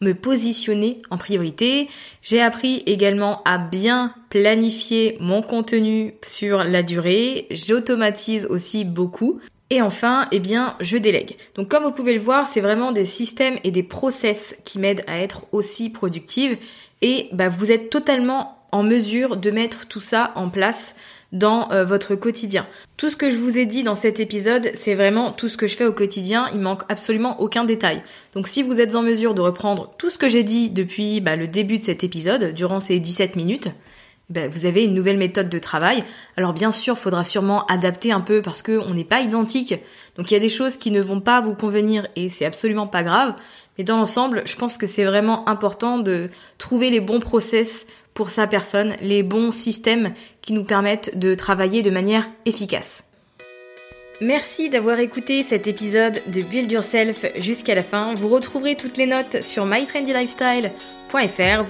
me 0.00 0.14
positionner 0.14 1.02
en 1.10 1.18
priorité. 1.18 1.88
J'ai 2.22 2.40
appris 2.40 2.82
également 2.86 3.42
à 3.44 3.58
bien 3.58 4.14
planifier 4.30 5.18
mon 5.20 5.42
contenu 5.42 6.14
sur 6.24 6.64
la 6.64 6.82
durée. 6.82 7.46
J'automatise 7.50 8.46
aussi 8.46 8.84
beaucoup. 8.84 9.40
Et 9.70 9.80
enfin, 9.80 10.28
eh 10.30 10.40
bien, 10.40 10.76
je 10.80 10.96
délègue. 10.96 11.36
Donc 11.54 11.68
comme 11.68 11.84
vous 11.84 11.92
pouvez 11.92 12.14
le 12.14 12.20
voir, 12.20 12.46
c'est 12.46 12.60
vraiment 12.60 12.92
des 12.92 13.06
systèmes 13.06 13.58
et 13.64 13.70
des 13.70 13.82
process 13.82 14.56
qui 14.64 14.78
m'aident 14.78 15.04
à 15.06 15.18
être 15.18 15.46
aussi 15.52 15.90
productive. 15.90 16.58
Et 17.02 17.28
bah, 17.32 17.48
vous 17.48 17.72
êtes 17.72 17.90
totalement 17.90 18.58
en 18.72 18.82
mesure 18.82 19.36
de 19.36 19.50
mettre 19.50 19.86
tout 19.86 20.00
ça 20.00 20.32
en 20.34 20.50
place 20.50 20.96
dans 21.32 21.70
euh, 21.72 21.84
votre 21.84 22.14
quotidien. 22.14 22.66
Tout 22.96 23.10
ce 23.10 23.16
que 23.16 23.30
je 23.30 23.36
vous 23.36 23.58
ai 23.58 23.66
dit 23.66 23.82
dans 23.82 23.96
cet 23.96 24.20
épisode, 24.20 24.70
c'est 24.74 24.94
vraiment 24.94 25.32
tout 25.32 25.48
ce 25.48 25.56
que 25.56 25.66
je 25.66 25.76
fais 25.76 25.84
au 25.84 25.92
quotidien, 25.92 26.46
il 26.52 26.60
manque 26.60 26.82
absolument 26.88 27.40
aucun 27.40 27.64
détail. 27.64 28.02
Donc 28.34 28.48
si 28.48 28.62
vous 28.62 28.80
êtes 28.80 28.94
en 28.94 29.02
mesure 29.02 29.34
de 29.34 29.40
reprendre 29.40 29.92
tout 29.98 30.10
ce 30.10 30.18
que 30.18 30.28
j'ai 30.28 30.44
dit 30.44 30.70
depuis 30.70 31.20
bah, 31.20 31.36
le 31.36 31.48
début 31.48 31.78
de 31.78 31.84
cet 31.84 32.04
épisode, 32.04 32.54
durant 32.54 32.80
ces 32.80 33.00
17 33.00 33.36
minutes, 33.36 33.68
ben, 34.30 34.50
vous 34.50 34.64
avez 34.64 34.84
une 34.84 34.94
nouvelle 34.94 35.18
méthode 35.18 35.48
de 35.48 35.58
travail. 35.58 36.02
Alors 36.36 36.52
bien 36.52 36.72
sûr, 36.72 36.98
faudra 36.98 37.24
sûrement 37.24 37.66
adapter 37.66 38.10
un 38.10 38.20
peu 38.20 38.40
parce 38.40 38.62
qu'on 38.62 38.94
n'est 38.94 39.04
pas 39.04 39.20
identique. 39.20 39.74
Donc 40.16 40.30
il 40.30 40.34
y 40.34 40.36
a 40.36 40.40
des 40.40 40.48
choses 40.48 40.76
qui 40.76 40.90
ne 40.90 41.00
vont 41.00 41.20
pas 41.20 41.40
vous 41.40 41.54
convenir 41.54 42.06
et 42.16 42.30
c'est 42.30 42.46
absolument 42.46 42.86
pas 42.86 43.02
grave. 43.02 43.34
Mais 43.76 43.84
dans 43.84 43.96
l'ensemble, 43.96 44.42
je 44.46 44.56
pense 44.56 44.78
que 44.78 44.86
c'est 44.86 45.04
vraiment 45.04 45.48
important 45.48 45.98
de 45.98 46.30
trouver 46.58 46.90
les 46.90 47.00
bons 47.00 47.20
process 47.20 47.86
pour 48.14 48.30
sa 48.30 48.46
personne, 48.46 48.94
les 49.00 49.22
bons 49.22 49.50
systèmes 49.50 50.14
qui 50.40 50.52
nous 50.52 50.64
permettent 50.64 51.18
de 51.18 51.34
travailler 51.34 51.82
de 51.82 51.90
manière 51.90 52.28
efficace. 52.46 53.10
Merci 54.20 54.70
d'avoir 54.70 55.00
écouté 55.00 55.42
cet 55.42 55.66
épisode 55.66 56.22
de 56.28 56.40
Build 56.40 56.70
Yourself 56.70 57.26
jusqu'à 57.38 57.74
la 57.74 57.82
fin. 57.82 58.14
Vous 58.14 58.28
retrouverez 58.28 58.76
toutes 58.76 58.96
les 58.96 59.06
notes 59.06 59.42
sur 59.42 59.66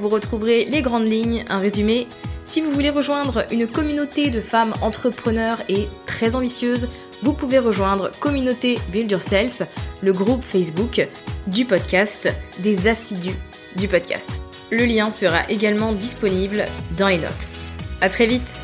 Vous 0.01 0.09
retrouverez 0.09 0.65
les 0.65 0.81
grandes 0.81 1.07
lignes, 1.07 1.45
un 1.51 1.59
résumé 1.59 2.07
Si 2.47 2.63
vous 2.63 2.73
voulez 2.73 2.89
rejoindre 2.89 3.45
une 3.53 3.67
communauté 3.67 4.31
de 4.31 4.41
femmes 4.41 4.73
entrepreneurs 4.81 5.61
et 5.69 5.87
très 6.07 6.35
ambitieuses, 6.35 6.89
vous 7.23 7.35
pouvez 7.35 7.59
rejoindre 7.59 8.11
Communauté 8.21 8.79
Build 8.89 9.11
Yourself, 9.11 9.61
le 10.01 10.15
groupe 10.15 10.43
Facebook 10.43 11.07
du 11.47 11.67
podcast, 11.67 12.33
des 12.61 12.89
assidus 12.89 13.37
du 13.77 13.87
podcast. 13.87 14.31
Le 14.71 14.87
lien 14.87 15.11
sera 15.11 15.47
également 15.51 15.93
disponible 15.93 16.65
dans 16.97 17.09
les 17.09 17.19
notes. 17.19 17.51
À 18.01 18.09
très 18.09 18.27
vite 18.27 18.64